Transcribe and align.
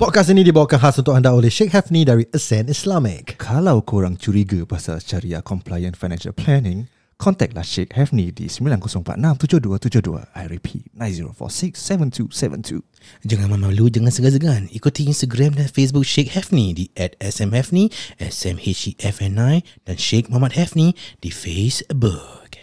Podcast 0.00 0.32
ini 0.32 0.40
dibawakan 0.48 0.80
khas 0.80 0.96
untuk 1.04 1.12
anda 1.12 1.28
oleh 1.28 1.52
Sheikh 1.52 1.76
Hafni 1.76 2.08
dari 2.08 2.24
Ascend 2.32 2.72
Islamic. 2.72 3.36
Kalau 3.36 3.84
korang 3.84 4.16
curiga 4.16 4.64
pasal 4.64 4.96
syariah 4.96 5.44
compliant 5.44 5.92
financial 5.92 6.32
planning, 6.32 6.88
kontaklah 7.20 7.60
Sheikh 7.60 7.92
Hefni 7.92 8.32
di 8.32 8.48
90467272. 8.48 10.24
I 10.32 10.48
repeat, 10.48 10.88
90467272. 10.96 12.80
Jangan 13.28 13.60
malu, 13.60 13.92
jangan 13.92 14.08
segan-segan. 14.08 14.72
Ikuti 14.72 15.04
Instagram 15.04 15.60
dan 15.60 15.68
Facebook 15.68 16.08
Sheikh 16.08 16.32
Hefni 16.32 16.72
di 16.72 16.88
at 16.96 17.20
smhefni, 17.20 17.92
smhefni 18.16 19.60
dan 19.84 19.96
Sheikh 20.00 20.32
Muhammad 20.32 20.56
Hefni 20.56 20.96
di 21.20 21.28
Facebook. 21.28 22.59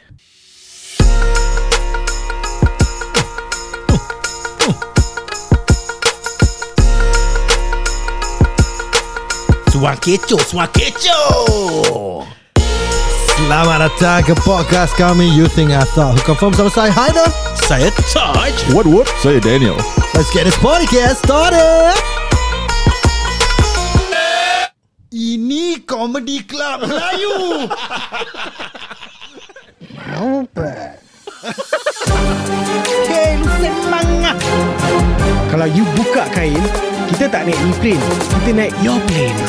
Suang 9.78 10.02
kecoh, 10.02 10.42
suang 10.42 10.72
kecoh. 10.74 12.26
Selamat 13.38 13.86
datang 13.86 14.26
ke 14.26 14.34
podcast 14.42 14.98
kami 14.98 15.30
You 15.38 15.46
Think 15.46 15.70
I 15.70 15.86
Thought 15.94 16.18
Who 16.18 16.26
confirm 16.26 16.58
sama 16.58 16.74
saya 16.74 16.90
Haida 16.90 17.30
Saya 17.70 17.94
Taj. 18.10 18.74
What 18.74 18.90
what? 18.90 19.06
Saya 19.22 19.38
Daniel. 19.38 19.78
Let's 20.18 20.34
get 20.34 20.50
this 20.50 20.58
podcast 20.58 21.22
started 21.22 21.94
Ini 25.14 25.86
Comedy 25.86 26.42
Club 26.42 26.90
Melayu 26.90 27.70
Kain 33.06 33.40
semangat 33.62 34.42
Kalau 35.54 35.70
you 35.70 35.86
buka 35.94 36.26
kain 36.34 36.66
Kita 37.08 37.26
tak 37.32 37.48
naik 37.48 37.56
e-plane. 37.56 38.04
Kita 38.28 38.52
naik 38.52 38.74
your 38.84 39.00
plane. 39.08 39.38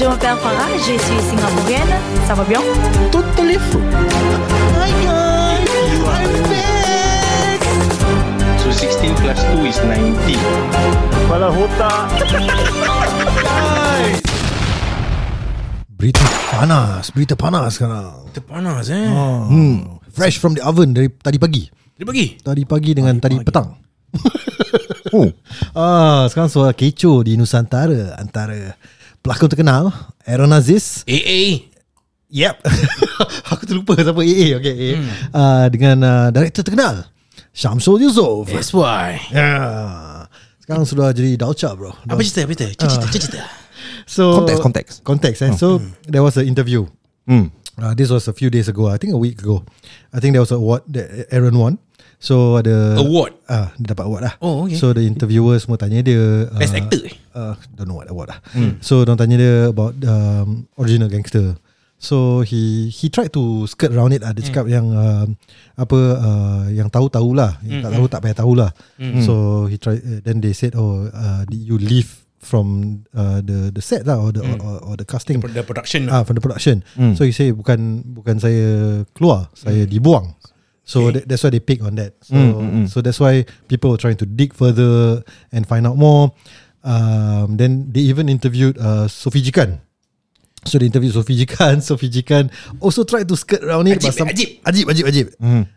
Je 0.00 0.06
m'appelle 0.06 0.36
Farah, 0.40 0.72
je 0.78 0.96
suis 0.96 1.20
singapourienne. 1.28 1.92
Ça 2.26 2.32
va 2.32 2.44
bien? 2.44 2.60
Totally 3.12 3.58
fruit 3.68 3.84
So 8.64 8.70
16 8.72 9.14
plus 9.20 9.36
2 9.60 9.68
is 9.68 9.76
19. 9.84 10.40
Berita 16.00 16.24
panas 16.48 17.12
Berita 17.12 17.36
panas 17.36 17.76
sekarang. 17.76 18.24
Kita 18.32 18.40
panas 18.40 18.88
eh. 18.88 19.04
hmm. 19.04 20.00
Fresh 20.16 20.40
from 20.40 20.56
the 20.56 20.64
oven 20.64 20.96
Dari 20.96 21.12
tadi 21.12 21.36
pagi. 21.36 21.68
Dia 22.00 22.08
pagi. 22.08 22.40
Tadi 22.40 22.64
pagi 22.64 22.96
dengan 22.96 23.20
tadi, 23.20 23.36
petang 23.44 23.89
Oh, 25.10 25.30
ah, 25.78 26.26
Sekarang 26.30 26.50
soal 26.50 26.70
kecoh 26.74 27.26
di 27.26 27.34
Nusantara 27.34 28.14
Antara 28.18 28.74
pelakon 29.20 29.50
terkenal 29.50 29.90
Aaron 30.26 30.54
Aziz 30.54 31.02
eh. 31.06 31.66
Yep 32.30 32.56
Aku 33.54 33.62
terlupa 33.66 33.98
siapa 33.98 34.22
AA 34.22 34.54
okay, 34.58 34.74
AA. 34.74 34.90
Hmm. 34.96 35.10
Uh, 35.34 35.66
Dengan 35.70 35.96
uh, 36.02 36.28
director 36.30 36.62
terkenal 36.62 37.10
Syamsul 37.50 38.06
Yusof 38.06 38.46
That's 38.46 38.70
why. 38.70 39.18
yeah. 39.34 40.30
Sekarang 40.62 40.86
sudah 40.86 41.10
jadi 41.10 41.34
Dalcha 41.34 41.74
bro 41.74 41.90
Apa 42.06 42.22
cerita? 42.22 42.46
Apa 42.46 42.54
cerita? 42.54 42.66
Cerita, 42.86 43.06
cerita, 43.10 43.18
cerita. 43.18 43.42
So 44.10 44.42
Konteks, 44.42 44.58
konteks. 44.58 44.92
Konteks 45.06 45.38
eh. 45.46 45.52
So 45.54 45.78
there 46.06 46.22
was 46.22 46.34
an 46.38 46.46
interview 46.46 46.86
hmm. 47.26 47.50
uh, 47.78 47.94
This 47.94 48.10
was 48.10 48.26
a 48.30 48.34
few 48.34 48.50
days 48.50 48.70
ago 48.70 48.86
I 48.86 48.98
think 48.98 49.14
a 49.14 49.20
week 49.20 49.42
ago 49.42 49.66
I 50.14 50.22
think 50.22 50.34
there 50.38 50.42
was 50.42 50.54
a 50.54 50.58
award 50.58 50.86
That 50.90 51.30
Aaron 51.34 51.58
won 51.58 51.82
So 52.20 52.60
ada 52.60 53.00
Award? 53.00 53.32
Ah, 53.48 53.72
Dia 53.80 53.96
dapat 53.96 54.04
award 54.04 54.22
lah 54.28 54.34
Oh, 54.44 54.68
okay. 54.68 54.76
So 54.76 54.92
the 54.92 55.04
interviewer 55.08 55.56
semua 55.56 55.80
tanya 55.80 56.04
dia 56.04 56.20
uh, 56.46 56.60
Best 56.60 56.76
actor 56.76 57.00
eh? 57.00 57.16
uh, 57.32 57.56
Don't 57.72 57.88
know 57.88 57.96
what 58.00 58.10
award 58.12 58.36
lah 58.36 58.38
So 58.84 59.08
dia 59.08 59.16
tanya 59.16 59.36
dia 59.40 59.54
About 59.72 59.96
um, 60.04 60.68
Original 60.76 61.08
gangster 61.08 61.56
So 62.00 62.40
he 62.40 62.88
he 62.88 63.12
tried 63.12 63.28
to 63.36 63.68
skirt 63.68 63.92
around 63.92 64.16
it 64.16 64.24
lah. 64.24 64.32
Dia 64.32 64.48
cakap 64.48 64.72
yang 64.72 64.88
uh, 64.88 65.28
apa 65.76 65.98
uh, 66.16 66.64
yang 66.72 66.88
tahu 66.88 67.12
tahulah, 67.12 67.60
yang 67.60 67.84
tak 67.84 67.92
tahu 67.92 68.06
tak 68.08 68.20
payah 68.24 68.36
tahulah. 68.40 68.70
So 69.20 69.68
he 69.68 69.76
tried. 69.76 70.00
Uh, 70.00 70.24
then 70.24 70.40
they 70.40 70.56
said, 70.56 70.72
oh, 70.80 71.12
uh, 71.12 71.44
did 71.44 71.60
you 71.60 71.76
leave 71.76 72.24
from 72.40 72.96
uh, 73.12 73.44
the 73.44 73.68
the 73.68 73.84
set 73.84 74.08
lah 74.08 74.16
or 74.16 74.32
the 74.32 74.40
or, 74.40 74.56
or, 74.64 74.76
or 74.80 74.94
the 74.96 75.04
casting? 75.04 75.44
The 75.44 75.60
production. 75.60 76.08
Ah, 76.08 76.24
from 76.24 76.40
the 76.40 76.44
production. 76.44 76.80
So 77.20 77.28
he 77.28 77.36
say 77.36 77.52
bukan 77.52 78.00
bukan 78.16 78.40
saya 78.40 79.04
keluar, 79.12 79.52
saya 79.52 79.84
dibuang. 79.84 80.32
So 80.90 81.14
that, 81.14 81.30
that's 81.30 81.46
why 81.46 81.54
they 81.54 81.62
pick 81.62 81.86
on 81.86 81.94
that. 82.02 82.18
So 82.26 82.34
so 82.90 82.98
that's 82.98 83.22
why 83.22 83.46
people 83.70 83.94
were 83.94 84.00
trying 84.02 84.18
to 84.18 84.26
dig 84.26 84.50
further 84.50 85.22
and 85.54 85.62
find 85.62 85.86
out 85.86 85.94
more. 85.94 86.34
Um, 86.82 87.54
then 87.54 87.94
they 87.94 88.02
even 88.10 88.26
interviewed 88.26 88.74
uh, 88.74 89.06
Sophie 89.06 89.38
Jikan. 89.46 89.78
So 90.66 90.76
they 90.82 90.90
interviewed 90.90 91.14
Sophie 91.14 91.38
Jikan. 91.38 91.78
Sophie 91.86 92.10
Jikan 92.10 92.50
also 92.82 93.06
tried 93.06 93.30
to 93.30 93.36
skirt 93.38 93.62
around 93.62 93.86
it. 93.86 94.02
Ajib, 94.02 94.10
but 94.10 94.14
some- 94.18 94.28
ajib. 94.34 94.48
Ajib, 94.66 94.84
ajib, 94.90 95.04
ajib. 95.06 95.26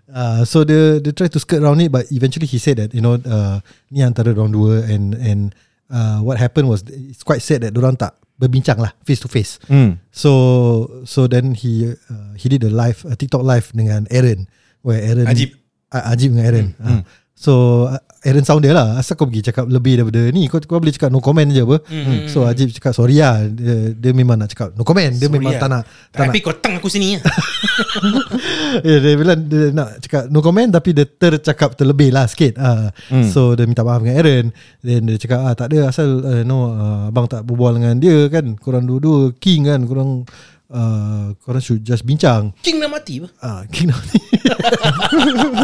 Uh, 0.09 0.41
so 0.49 0.65
they 0.65 0.97
they 0.99 1.13
tried 1.13 1.29
to 1.31 1.39
skirt 1.39 1.61
around 1.61 1.77
it, 1.79 1.93
but 1.93 2.09
eventually 2.09 2.49
he 2.49 2.57
said 2.57 2.81
that 2.81 2.89
you 2.91 2.99
know 3.05 3.21
uh, 3.21 3.61
ni 3.93 4.01
antara 4.01 4.33
orang 4.33 4.49
dua 4.49 4.81
and 4.89 5.13
and 5.21 5.53
uh, 5.93 6.19
what 6.25 6.41
happened 6.41 6.65
was 6.67 6.81
it's 6.89 7.21
quite 7.21 7.45
sad 7.45 7.61
that 7.61 7.77
orang 7.77 7.95
tak 7.95 8.17
berbincang 8.41 8.81
lah 8.81 8.91
face 9.05 9.21
to 9.21 9.29
face. 9.29 9.61
Hmm. 9.69 10.01
So 10.09 10.89
so 11.05 11.29
then 11.29 11.53
he 11.53 11.93
uh, 12.09 12.33
he 12.33 12.49
did 12.49 12.65
a 12.65 12.71
live 12.73 13.05
a 13.05 13.13
TikTok 13.15 13.45
live 13.45 13.69
dengan 13.77 14.09
Aaron 14.09 14.49
where 14.83 15.01
Aaron 15.01 15.25
Ajib. 15.25 15.55
uh, 15.89 16.11
Ajib 16.11 16.35
dengan 16.35 16.45
Aaron. 16.45 16.67
Uh, 16.77 17.01
so 17.33 17.53
uh, 17.89 17.97
Aaron 18.23 18.47
sound 18.47 18.63
dia 18.63 18.71
lah. 18.71 18.95
Asal 18.95 19.19
kau 19.19 19.27
pergi 19.27 19.51
cakap 19.51 19.67
lebih 19.67 19.99
daripada 19.99 20.31
ni? 20.31 20.47
Kau, 20.47 20.55
kau 20.63 20.79
boleh 20.79 20.95
cakap 20.95 21.11
no 21.11 21.19
comment 21.19 21.43
je 21.43 21.59
apa? 21.59 21.83
So 22.31 22.47
Ajib 22.47 22.71
cakap 22.71 22.95
sorry 22.95 23.19
lah 23.19 23.43
dia, 23.51 23.91
dia 23.91 24.11
memang 24.15 24.39
nak 24.39 24.47
cakap 24.47 24.71
no 24.79 24.87
comment. 24.87 25.11
Dia 25.11 25.27
Sorry 25.27 25.35
memang 25.43 25.51
lah. 25.51 25.59
tak 25.59 25.69
nak 25.71 25.83
tak 26.07 26.19
Tapi 26.31 26.39
nak, 26.39 26.45
kau 26.47 26.55
tang 26.63 26.73
aku 26.79 26.87
sini. 26.87 27.19
Lah. 27.19 27.27
yeah, 28.87 28.99
Dia 29.03 29.19
bilang 29.19 29.39
dia 29.43 29.75
nak 29.75 29.99
cakap 29.99 30.23
no 30.31 30.39
comment 30.39 30.71
Tapi 30.71 30.89
dia 30.95 31.03
tercakap 31.03 31.75
terlebih 31.75 32.15
lah 32.15 32.23
sikit. 32.31 32.55
Uh, 32.55 32.87
So 33.27 33.59
dia 33.59 33.67
minta 33.67 33.83
maaf 33.83 33.99
dengan 33.99 34.15
Aaron. 34.23 34.45
Then 34.79 35.01
dia 35.11 35.19
cakap 35.19 35.39
ah, 35.43 35.51
tak 35.51 35.67
ada. 35.75 35.91
Asal 35.91 36.09
uh, 36.23 36.41
no, 36.47 36.71
uh, 36.71 37.11
Abang 37.11 37.27
tak 37.27 37.43
berbual 37.43 37.75
dengan 37.75 37.99
dia 37.99 38.31
kan? 38.31 38.55
Korang 38.55 38.87
dua-dua 38.87 39.35
king 39.35 39.67
kan? 39.67 39.83
Korang 39.83 40.23
uh, 40.73 41.37
Korang 41.39 41.61
should 41.61 41.79
just 41.79 42.01
bincang 42.03 42.51
King 42.59 42.81
dah 42.81 42.89
mati 42.89 43.21
apa? 43.21 43.29
Ah, 43.39 43.61
King 43.69 43.93
Noni. 43.93 44.19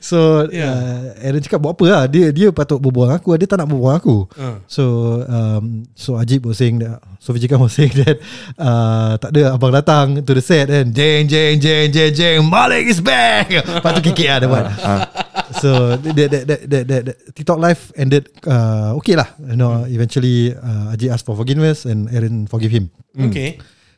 so 0.00 0.48
Yeah. 0.48 0.72
uh, 0.72 1.24
Aaron 1.26 1.42
cakap 1.42 1.60
buat 1.60 1.74
apa 1.74 1.84
lah 1.86 2.02
Dia 2.06 2.30
dia 2.30 2.48
patut 2.50 2.78
berbual 2.78 3.10
aku 3.10 3.34
Dia 3.36 3.46
tak 3.46 3.60
nak 3.60 3.68
berbual 3.68 3.94
aku 3.94 4.16
Ah. 4.36 4.58
So 4.66 4.84
um, 5.26 5.84
So 5.92 6.16
Ajib 6.16 6.46
was 6.46 6.58
saying 6.58 6.80
that 6.80 7.02
Sofi 7.18 7.42
Jikan 7.42 7.58
was 7.58 7.74
saying 7.78 7.92
that 8.04 8.16
uh, 8.56 9.16
Tak 9.18 9.30
ada 9.34 9.54
abang 9.54 9.72
datang 9.72 10.22
To 10.22 10.32
the 10.32 10.42
set 10.42 10.70
and 10.70 10.92
Jeng 10.92 11.26
jeng 11.26 11.58
jeng 11.58 11.90
jeng 11.90 12.12
jeng 12.12 12.38
Malik 12.46 12.86
is 12.86 13.00
back 13.02 13.50
Lepas 13.80 13.90
tu 13.98 14.02
kikik 14.02 14.28
lah 14.28 14.38
dia 14.40 14.48
buat 14.48 14.64
So 15.56 15.94
that, 15.96 16.14
that, 16.30 16.42
that, 16.46 16.60
that, 16.68 16.84
that, 16.88 17.02
that 17.12 17.16
TikTok 17.34 17.58
live 17.58 17.80
ended 17.96 18.28
uh, 18.46 18.94
Okay 18.98 19.14
lah 19.14 19.28
you 19.42 19.56
know, 19.58 19.84
Eventually 19.86 20.52
uh, 20.54 20.94
Ajib 20.94 21.10
asked 21.10 21.26
for 21.26 21.34
forgiveness 21.34 21.84
And 21.84 22.08
Aaron 22.12 22.46
forgive 22.46 22.70
him 22.70 22.88
Okay. 23.16 23.56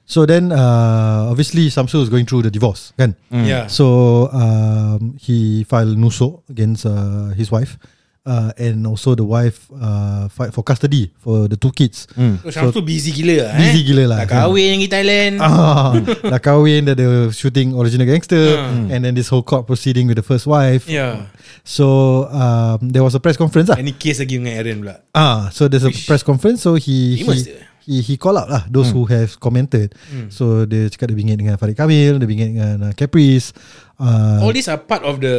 So 0.09 0.25
then 0.25 0.57
uh, 0.57 1.29
Obviously 1.29 1.69
Samsul 1.69 2.01
is 2.01 2.09
going 2.09 2.25
through 2.25 2.49
the 2.49 2.51
divorce 2.51 2.97
Kan 2.97 3.13
Yeah. 3.29 3.69
So 3.69 4.33
um, 4.33 5.21
he 5.21 5.69
filed 5.69 6.01
nuso 6.01 6.41
against 6.49 6.89
uh, 6.89 7.37
his 7.37 7.53
wife, 7.53 7.77
uh, 8.25 8.53
and 8.57 8.89
also 8.89 9.15
the 9.15 9.25
wife 9.25 9.69
uh, 9.81 10.29
fight 10.29 10.53
for 10.53 10.65
custody 10.65 11.13
for 11.21 11.49
the 11.49 11.57
two 11.57 11.73
kids. 11.73 12.09
So, 12.13 12.49
Syamsul 12.49 12.85
busy 12.85 13.13
gila 13.13 13.49
lah 13.49 13.53
Busy 13.57 13.81
eh. 13.81 13.85
gila 13.85 14.05
lah, 14.09 14.19
Dah 14.25 14.27
kan. 14.29 14.37
kahwin 14.49 14.81
pergi 14.81 14.89
Thailand. 14.89 15.35
Ah, 15.41 15.93
dah 16.33 16.41
kahwin, 16.41 16.89
dah 16.89 16.95
ada 16.97 17.29
shooting 17.33 17.73
original 17.77 18.05
gangster, 18.09 18.61
and 18.93 19.05
then 19.05 19.13
this 19.17 19.29
whole 19.29 19.45
court 19.45 19.65
proceeding 19.69 20.09
with 20.09 20.17
the 20.17 20.25
first 20.25 20.49
wife. 20.49 20.89
Yeah. 20.89 21.29
So 21.65 22.29
um, 22.33 22.89
there 22.93 23.05
was 23.05 23.13
a 23.17 23.21
press 23.21 23.37
conference 23.37 23.69
lah. 23.73 23.77
Any 23.81 23.93
case 23.93 24.21
lagi 24.25 24.41
dengan 24.41 24.57
Aaron 24.57 24.77
pula. 24.85 25.05
Ah, 25.13 25.49
so 25.53 25.69
there's 25.69 25.85
a 25.85 25.93
Ish. 25.93 26.09
press 26.09 26.25
conference. 26.25 26.65
So 26.65 26.77
he 26.81 27.21
Famous 27.25 27.45
he, 27.45 27.53
dia. 27.53 27.68
He 27.89 28.05
he 28.05 28.15
call 28.21 28.37
out 28.37 28.53
lah 28.53 28.69
those 28.69 28.93
who 28.93 29.09
have 29.09 29.41
commented. 29.41 29.97
So 30.29 30.69
dia 30.69 30.93
cakap 30.93 31.09
dia 31.09 31.17
bingit 31.17 31.41
dengan 31.41 31.57
Farid 31.57 31.73
Kamil, 31.73 32.21
dia 32.21 32.29
bingit 32.29 32.49
dengan 32.53 32.77
uh, 32.85 32.93
Caprice. 32.93 33.57
Uh, 33.97 34.45
All 34.45 34.53
these 34.53 34.69
are 34.69 34.77
part 34.77 35.01
of 35.09 35.25
the 35.25 35.37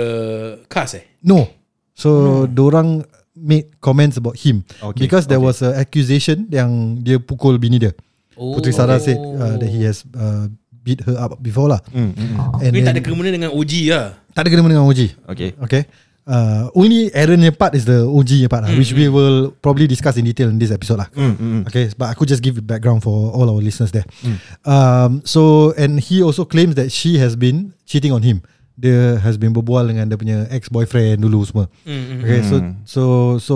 cast 0.66 0.98
eh? 0.98 1.06
No. 1.22 1.46
So 1.94 2.44
hmm. 2.44 2.58
dorang 2.58 2.90
made 3.40 3.72
comments 3.80 4.20
about 4.20 4.36
him 4.36 4.68
Okay, 4.84 5.00
because 5.08 5.24
there 5.30 5.40
okay. 5.40 5.48
was 5.48 5.64
a 5.64 5.78
accusation 5.80 6.50
yang 6.52 7.00
dia 7.06 7.22
pukul 7.22 7.62
bini 7.62 7.78
dia. 7.78 7.94
Oh. 8.34 8.58
Putri 8.58 8.74
Sarah 8.74 8.98
said 8.98 9.20
uh, 9.20 9.60
that 9.60 9.70
he 9.70 9.84
has 9.86 10.04
uh, 10.16 10.48
beat 10.84 11.04
her 11.06 11.16
up 11.20 11.38
before 11.44 11.70
lah. 11.70 11.84
Hmm, 11.92 12.16
hmm, 12.16 12.18
hmm. 12.18 12.64
And 12.64 12.72
Tapi 12.74 12.80
tak 12.82 12.92
ada 12.96 13.02
then- 13.04 13.06
kena 13.14 13.32
dengan 13.32 13.52
OG 13.54 13.74
lah. 13.92 14.06
tak 14.32 14.42
ada 14.48 14.50
kena 14.50 14.64
dengan 14.66 14.88
OG. 14.88 15.00
Okay. 15.36 15.50
Okay. 15.68 15.84
Uh, 16.30 16.70
only 16.78 17.10
Aaron 17.18 17.42
punya 17.42 17.50
part 17.50 17.74
is 17.74 17.90
the 17.90 18.06
OG 18.06 18.30
punya 18.38 18.50
part 18.54 18.62
lah, 18.62 18.70
which 18.78 18.94
we 18.94 19.10
will 19.10 19.50
probably 19.66 19.90
discuss 19.90 20.14
in 20.14 20.30
detail 20.30 20.46
in 20.46 20.62
this 20.62 20.70
episode 20.70 21.02
lah. 21.02 21.10
Okay, 21.66 21.90
but 21.98 22.14
aku 22.14 22.22
just 22.24 22.46
give 22.46 22.54
the 22.54 22.62
background 22.62 23.02
for 23.02 23.34
all 23.34 23.50
our 23.50 23.58
listeners 23.58 23.90
there. 23.90 24.06
Um, 24.62 25.26
so 25.26 25.74
and 25.74 25.98
he 25.98 26.22
also 26.22 26.46
claims 26.46 26.78
that 26.78 26.94
she 26.94 27.18
has 27.18 27.34
been 27.34 27.74
cheating 27.90 28.14
on 28.14 28.22
him 28.22 28.46
dia 28.80 29.20
has 29.20 29.36
been 29.36 29.52
berbual 29.52 29.84
dengan 29.92 30.08
dia 30.08 30.16
punya 30.16 30.48
ex-boyfriend 30.48 31.20
dulu 31.20 31.44
semua. 31.44 31.68
Mm, 31.84 32.24
Okay, 32.24 32.40
so 32.48 32.56
so 32.88 33.04
so 33.44 33.56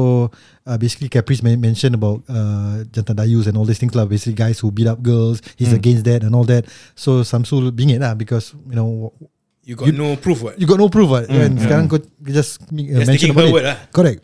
uh, 0.67 0.75
basically 0.75 1.07
Caprice 1.07 1.39
men- 1.39 1.63
mentioned 1.63 1.95
about 1.95 2.19
uh, 2.27 2.83
jantan 2.91 3.15
dayus 3.15 3.47
and 3.47 3.55
all 3.55 3.63
these 3.63 3.79
things 3.79 3.95
lah. 3.95 4.03
Basically 4.03 4.35
guys 4.35 4.59
who 4.59 4.67
beat 4.67 4.83
up 4.83 4.99
girls, 4.99 5.39
he's 5.55 5.71
against 5.71 6.03
that 6.11 6.27
and 6.27 6.35
all 6.35 6.43
that. 6.51 6.67
So 6.99 7.23
Samsul 7.23 7.71
bingit 7.71 8.03
lah 8.03 8.19
because 8.19 8.51
you 8.67 8.75
know 8.75 9.15
You 9.63 9.79
got 9.79 9.95
no 9.95 10.19
proof 10.19 10.43
what? 10.43 10.59
you 10.59 10.67
got 10.67 10.75
no 10.77 10.91
proof 10.91 11.07
what. 11.07 11.31
And 11.31 11.55
sekarang 11.55 11.87
kau 11.87 11.99
just 12.27 12.59
uh, 12.67 12.75
Just 12.99 13.07
mention 13.07 13.31
about 13.31 13.47
her 13.47 13.59
it. 13.59 13.65
lah. 13.71 13.77
Correct. 13.95 14.21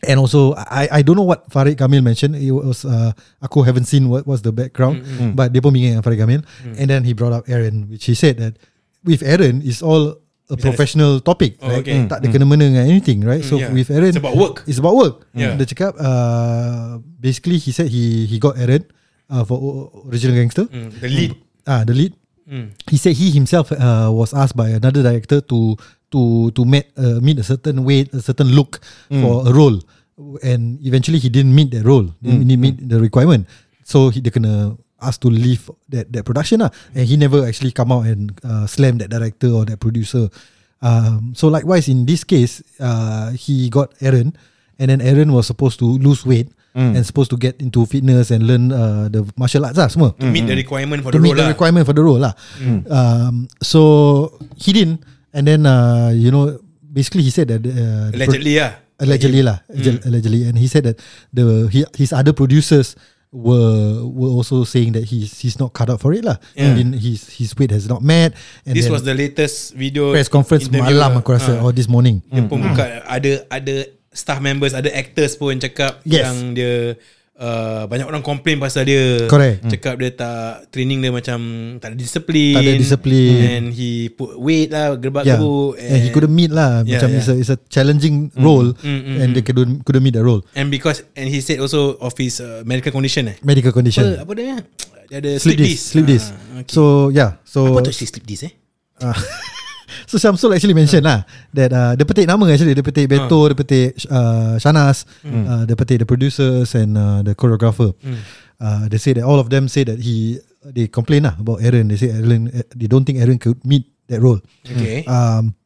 And 0.00 0.16
also, 0.16 0.56
I 0.56 0.88
I 0.88 1.00
don't 1.04 1.12
know 1.12 1.28
what 1.28 1.44
Farid 1.52 1.76
Kamil 1.76 2.00
mentioned. 2.00 2.32
It 2.38 2.54
was 2.56 2.88
uh, 2.88 3.12
aku 3.44 3.66
haven't 3.68 3.84
seen 3.84 4.08
what 4.08 4.24
was 4.24 4.40
the 4.40 4.48
background, 4.54 5.04
but 5.36 5.52
dia 5.52 5.60
pun 5.60 5.76
bingit 5.76 5.92
dengan 5.98 6.04
Farid 6.06 6.16
Kamil. 6.22 6.40
And 6.80 6.86
then 6.88 7.04
he 7.04 7.12
brought 7.12 7.36
up 7.36 7.44
Aaron, 7.52 7.84
which 7.92 8.08
he 8.08 8.16
said 8.16 8.40
that 8.40 8.56
with 9.04 9.20
Aaron 9.20 9.60
is 9.60 9.84
all 9.84 10.16
a 10.50 10.56
professional 10.56 11.20
topic, 11.20 11.60
Oh, 11.62 11.68
right? 11.70 11.84
okay. 11.84 12.08
Tak 12.10 12.24
ada 12.24 12.26
kena 12.32 12.42
mena 12.48 12.64
dengan 12.66 12.88
anything, 12.88 13.22
right? 13.22 13.44
So 13.44 13.60
yeah. 13.60 13.70
with 13.70 13.86
Aaron, 13.92 14.10
It's 14.10 14.18
about 14.18 14.34
work. 14.40 14.64
It's 14.66 14.80
about 14.80 14.96
work. 14.96 15.28
Yeah. 15.30 15.54
Dia 15.60 15.68
cakap, 15.68 15.94
uh, 16.00 16.98
basically 17.20 17.60
he 17.60 17.70
said 17.70 17.86
he 17.92 18.24
he 18.26 18.40
got 18.42 18.56
Aaron 18.56 18.82
uh, 19.28 19.44
for 19.44 19.60
original 20.10 20.34
gangster. 20.34 20.64
Mm, 20.72 20.90
the 20.96 21.08
lead. 21.12 21.32
Ah, 21.68 21.84
the 21.84 21.92
lead. 21.92 22.16
Mm. 22.50 22.74
He 22.90 22.98
said 22.98 23.14
he 23.14 23.30
himself 23.30 23.70
uh, 23.70 24.10
was 24.10 24.34
asked 24.34 24.58
by 24.58 24.74
another 24.74 25.06
director 25.06 25.38
to 25.38 25.78
to 26.10 26.50
to 26.58 26.66
meet 26.66 26.90
uh, 26.98 27.22
meet 27.22 27.38
a 27.38 27.46
certain 27.46 27.86
weight, 27.86 28.10
a 28.10 28.18
certain 28.18 28.50
look 28.50 28.82
for 29.06 29.46
a 29.46 29.54
role, 29.54 29.78
and 30.42 30.82
eventually 30.82 31.22
he 31.22 31.30
didn't 31.30 31.54
meet 31.54 31.70
that 31.70 31.86
role. 31.86 32.10
Didn't 32.18 32.50
meet 32.58 32.82
the 32.90 32.98
requirement. 32.98 33.46
So 33.86 34.10
he 34.10 34.18
dia 34.18 34.34
kena 34.34 34.74
asked 34.98 35.22
to 35.22 35.30
leave 35.30 35.70
that 35.94 36.10
that 36.10 36.26
production 36.26 36.66
lah, 36.66 36.74
and 36.92 37.06
he 37.06 37.14
never 37.14 37.46
actually 37.46 37.70
come 37.70 37.94
out 37.94 38.10
and 38.10 38.34
uh, 38.42 38.66
slam 38.66 38.98
that 38.98 39.14
director 39.14 39.54
or 39.54 39.62
that 39.70 39.78
producer. 39.78 40.26
Um, 40.82 41.38
so 41.38 41.46
likewise 41.46 41.86
in 41.86 42.02
this 42.04 42.26
case, 42.26 42.66
uh, 42.82 43.30
he 43.38 43.70
got 43.70 43.94
Aaron, 44.02 44.34
and 44.82 44.90
then 44.90 44.98
Aaron 44.98 45.30
was 45.30 45.46
supposed 45.46 45.78
to 45.80 45.86
lose 45.86 46.26
weight. 46.26 46.50
And 46.70 47.02
supposed 47.02 47.34
to 47.34 47.36
get 47.36 47.58
into 47.58 47.82
fitness 47.82 48.30
and 48.30 48.46
learn 48.46 48.70
uh, 48.70 49.10
the 49.10 49.26
martial 49.34 49.66
arts 49.66 49.74
lah 49.74 49.90
semua 49.90 50.14
To 50.14 50.26
meet 50.26 50.46
the 50.46 50.54
requirement 50.54 51.02
for 51.02 51.10
to 51.10 51.18
the 51.18 51.22
meet 51.22 51.34
role 51.34 51.42
the 51.42 51.46
lah. 51.46 51.54
requirement 51.54 51.82
for 51.82 51.94
the 51.94 52.04
role 52.06 52.22
lah. 52.22 52.32
Um, 52.86 53.50
so 53.58 53.80
he 54.54 54.70
didn't, 54.70 55.02
and 55.34 55.46
then 55.46 55.66
uh, 55.66 56.14
you 56.14 56.30
know, 56.30 56.62
basically 56.86 57.22
he 57.22 57.30
said 57.30 57.50
that 57.50 57.58
uh, 57.58 58.10
pro- 58.10 58.22
Allegedly 58.22 58.54
lah. 58.54 58.72
allegedly 59.00 59.42
lah, 59.42 59.58
alleg- 59.66 60.04
allegedly, 60.04 60.40
and 60.46 60.54
he 60.54 60.68
said 60.68 60.84
that 60.84 61.00
the 61.32 61.66
he, 61.72 61.82
his 61.96 62.12
other 62.12 62.30
producers 62.30 62.94
were 63.30 64.02
were 64.06 64.28
also 64.28 64.62
saying 64.62 64.92
that 64.92 65.06
he's 65.06 65.38
he's 65.38 65.58
not 65.58 65.70
cut 65.72 65.88
out 65.88 65.98
for 65.98 66.12
it 66.12 66.22
lah. 66.22 66.36
Yeah. 66.52 66.74
And 66.76 66.94
his 66.94 67.30
his 67.30 67.54
weight 67.56 67.70
has 67.70 67.86
not 67.86 68.02
met. 68.02 68.34
And 68.66 68.74
This 68.74 68.90
was 68.90 69.02
the 69.02 69.14
latest 69.14 69.72
video 69.74 70.10
press 70.12 70.26
conference 70.28 70.66
malam 70.68 71.18
lah. 71.18 71.22
aku 71.22 71.34
rasa 71.34 71.58
Ah. 71.58 71.64
or 71.64 71.70
this 71.72 71.86
morning. 71.86 72.22
Dia 72.26 72.42
pun 72.44 72.58
buka 72.60 73.02
ada 73.06 73.46
ada 73.48 73.74
staff 74.10 74.38
members, 74.38 74.74
ada 74.74 74.90
actors 74.90 75.34
pun 75.34 75.54
cakap 75.56 76.02
Yes. 76.02 76.26
yang 76.26 76.36
dia 76.52 76.98
uh, 77.38 77.86
banyak 77.86 78.04
orang 78.04 78.20
complain 78.20 78.58
pasal 78.58 78.84
dia. 78.84 79.24
Correct. 79.24 79.64
Cakap 79.66 79.94
dia 79.96 80.10
tak 80.12 80.68
training 80.68 80.98
dia 80.98 81.08
macam 81.08 81.38
tak 81.78 81.94
ada 81.94 81.96
disiplin. 81.96 82.54
Tak 82.58 82.62
ada 82.66 82.74
disiplin. 82.76 83.34
And 83.40 83.64
he 83.70 84.10
put 84.10 84.36
weight 84.36 84.70
lah, 84.70 84.92
Yeah, 84.92 85.00
gerbak-gerbu. 85.00 85.56
and 85.78 85.98
he 86.02 86.10
couldn't 86.10 86.34
meet 86.34 86.50
lah. 86.50 86.82
Yeah, 86.82 86.98
Macam 86.98 87.08
yeah. 87.10 87.18
it's 87.18 87.28
a 87.30 87.34
it's 87.38 87.52
a 87.52 87.58
challenging 87.70 88.28
role, 88.36 88.74
Mm, 88.82 89.00
mm, 89.00 89.16
and 89.22 89.28
they 89.32 89.42
couldn't 89.42 89.86
couldn't 89.86 90.02
meet 90.02 90.14
the 90.14 90.22
role. 90.22 90.42
And 90.52 90.68
because 90.68 91.06
and 91.14 91.30
he 91.30 91.40
said 91.40 91.62
also 91.62 91.96
of 91.98 92.12
his 92.18 92.42
uh, 92.42 92.66
medical 92.66 92.90
condition 92.90 93.30
eh. 93.30 93.36
Medical 93.40 93.70
condition. 93.70 94.18
Apa, 94.18 94.26
apa 94.26 94.32
dia? 94.36 94.56
Dia 95.10 95.16
ada 95.18 95.30
Sleep 95.42 95.58
sleep, 95.58 95.66
disc, 95.70 95.82
sleep 95.90 96.06
disc. 96.06 96.30
Ah, 96.30 96.62
okay. 96.62 96.70
So 96.70 96.82
yeah, 97.10 97.38
so 97.42 97.66
apa 97.66 97.82
tu 97.82 97.94
sleep 97.94 98.26
disc 98.26 98.46
eh? 98.46 98.52
Ah. 99.00 99.14
so 100.06 100.18
Syamsul 100.18 100.54
actually 100.54 100.74
mention 100.74 101.02
lah 101.04 101.24
that 101.54 101.70
uh, 101.72 101.92
dia 101.96 102.04
petik 102.06 102.26
nama 102.26 102.44
actually 102.50 102.74
dia 102.74 102.84
petik 102.84 103.06
Beto, 103.10 103.50
dia 103.50 103.56
petik 103.56 103.88
uh, 104.10 104.56
Shanas, 104.60 105.04
uh, 105.26 105.64
dia 105.66 105.76
petik 105.76 106.02
the 106.02 106.08
producers 106.08 106.74
and 106.74 106.96
uh, 106.96 107.20
the 107.22 107.34
choreographer. 107.34 107.92
Uh, 108.60 108.84
they 108.92 109.00
say 109.00 109.16
that 109.16 109.24
all 109.24 109.40
of 109.40 109.48
them 109.48 109.68
say 109.72 109.88
that 109.88 109.96
he 109.96 110.36
they 110.76 110.84
complain 110.84 111.24
lah 111.24 111.34
about 111.40 111.64
Aaron. 111.64 111.88
They 111.88 111.96
say 111.96 112.12
Aaron 112.12 112.52
they 112.76 112.88
don't 112.88 113.08
think 113.08 113.16
Aaron 113.18 113.40
could 113.40 113.56
meet 113.64 113.88
that 114.12 114.20
role. 114.20 114.40
Okay. 114.68 115.08
Um, 115.08 115.56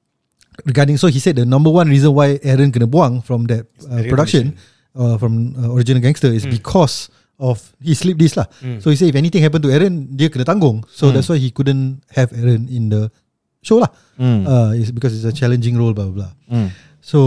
regarding 0.62 0.94
so 0.94 1.10
he 1.10 1.18
said 1.18 1.34
the 1.34 1.42
number 1.42 1.70
one 1.70 1.90
reason 1.90 2.14
why 2.14 2.38
Aaron 2.46 2.70
kena 2.70 2.86
buang 2.86 3.18
from 3.26 3.50
that 3.50 3.66
uh, 3.90 4.06
production 4.06 4.54
uh, 4.94 5.18
from 5.18 5.58
uh, 5.58 5.74
original 5.74 5.98
gangster 5.98 6.30
is 6.30 6.46
because 6.46 7.10
of 7.42 7.58
he 7.82 7.98
sleep 7.98 8.14
this 8.14 8.38
lah. 8.38 8.46
So 8.78 8.94
he 8.94 8.96
said 8.96 9.10
if 9.10 9.18
anything 9.18 9.42
happened 9.42 9.66
to 9.66 9.74
Aaron, 9.74 10.14
dia 10.14 10.30
kena 10.30 10.46
tanggung. 10.46 10.86
So 10.86 11.10
that's 11.10 11.26
why 11.26 11.42
he 11.42 11.50
couldn't 11.50 12.06
have 12.14 12.30
Aaron 12.30 12.70
in 12.70 12.94
the 12.94 13.10
show 13.64 13.80
lah. 13.80 13.88
Uh, 14.20 14.76
it's 14.76 14.92
because 14.92 15.16
it's 15.16 15.24
a 15.24 15.32
challenging 15.32 15.74
role, 15.74 15.96
blah 15.96 16.06
blah. 16.06 16.30
blah. 16.30 16.68
So 17.04 17.20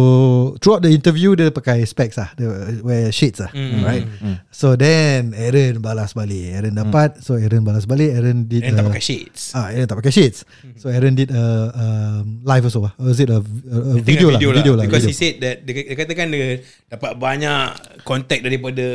throughout 0.58 0.82
the 0.82 0.90
interview 0.90 1.38
dia 1.38 1.54
pakai 1.54 1.86
specs 1.86 2.18
lah, 2.18 2.34
dia 2.34 2.50
wear 2.82 3.14
shades 3.14 3.38
lah, 3.38 3.54
right? 3.86 4.10
So 4.50 4.74
then 4.74 5.38
Aaron 5.38 5.86
balas 5.86 6.18
balik. 6.18 6.50
Aaron 6.50 6.74
dapat, 6.74 7.22
so 7.22 7.38
Aaron 7.38 7.62
balas 7.62 7.86
balik. 7.86 8.10
Aaron 8.10 8.50
did. 8.50 8.66
Tak 8.66 8.74
uh, 8.74 8.90
pakai 8.90 9.04
shades. 9.06 9.54
Ah, 9.54 9.70
Aaron 9.70 9.86
tak 9.86 10.02
pakai 10.02 10.10
shades. 10.10 10.50
So 10.82 10.90
Aaron 10.90 11.14
did 11.14 11.30
a 11.30 11.46
um, 11.78 12.42
live 12.42 12.66
also. 12.66 12.90
ah. 12.90 12.94
Or 12.98 13.14
was 13.14 13.22
it 13.22 13.30
a, 13.30 13.38
a, 13.38 13.38
a 13.38 13.92
I 13.94 14.02
think 14.02 14.18
video, 14.18 14.34
lah? 14.34 14.42
video, 14.42 14.50
Video 14.58 14.74
lah, 14.74 14.82
lah. 14.82 14.86
Because 14.90 15.06
video. 15.06 15.14
he 15.14 15.22
said 15.22 15.36
that 15.46 15.56
dia, 15.62 15.74
dia 15.86 15.94
katakan 15.94 16.26
dia 16.34 16.66
dapat 16.90 17.12
banyak 17.14 17.66
contact 18.02 18.42
daripada 18.50 18.86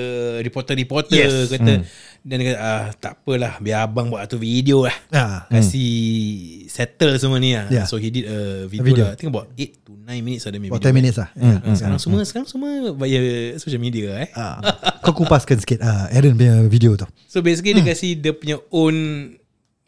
reporter-reporter 0.43 1.15
Yes. 1.15 1.47
kata 1.55 1.87
dan 2.23 2.39
dia 2.39 2.55
kata 2.55 2.59
ah, 2.63 2.87
tak 2.95 3.13
apalah 3.19 3.59
biar 3.59 3.83
abang 3.83 4.07
buat 4.07 4.23
satu 4.23 4.39
video 4.39 4.87
lah. 4.87 4.95
Ah. 5.11 5.43
Kasih 5.51 5.91
settle 6.71 7.19
semua 7.19 7.43
ni 7.43 7.59
lah. 7.59 7.67
Yeah. 7.67 7.87
So 7.91 7.99
he 7.99 8.15
did 8.15 8.31
a 8.31 8.71
video, 8.71 8.87
video. 8.87 9.05
lah. 9.11 9.15
I 9.15 9.19
think 9.19 9.31
about 9.35 9.51
8 9.59 9.87
to 9.87 9.93
9 9.99 10.23
minutes 10.23 10.47
ada 10.47 10.59
About 10.63 10.79
video. 10.79 10.95
10 10.95 10.99
minutes 11.03 11.17
lah. 11.19 11.29
Yeah. 11.35 11.59
Ah, 11.59 11.75
sekarang 11.75 11.99
semua 11.99 12.19
sekarang 12.23 12.47
semua 12.47 12.71
via 12.95 13.21
social 13.59 13.83
media 13.83 14.23
eh. 14.23 14.31
Ah, 14.39 14.63
kau 15.03 15.19
kupaskan 15.19 15.59
sikit 15.59 15.83
ah, 15.83 16.07
Aaron 16.15 16.39
punya 16.39 16.63
video 16.71 16.95
tu. 16.95 17.11
So 17.27 17.43
basically 17.43 17.83
dia 17.83 17.85
kasi 17.91 18.15
dia 18.15 18.31
punya 18.31 18.63
own 18.71 18.95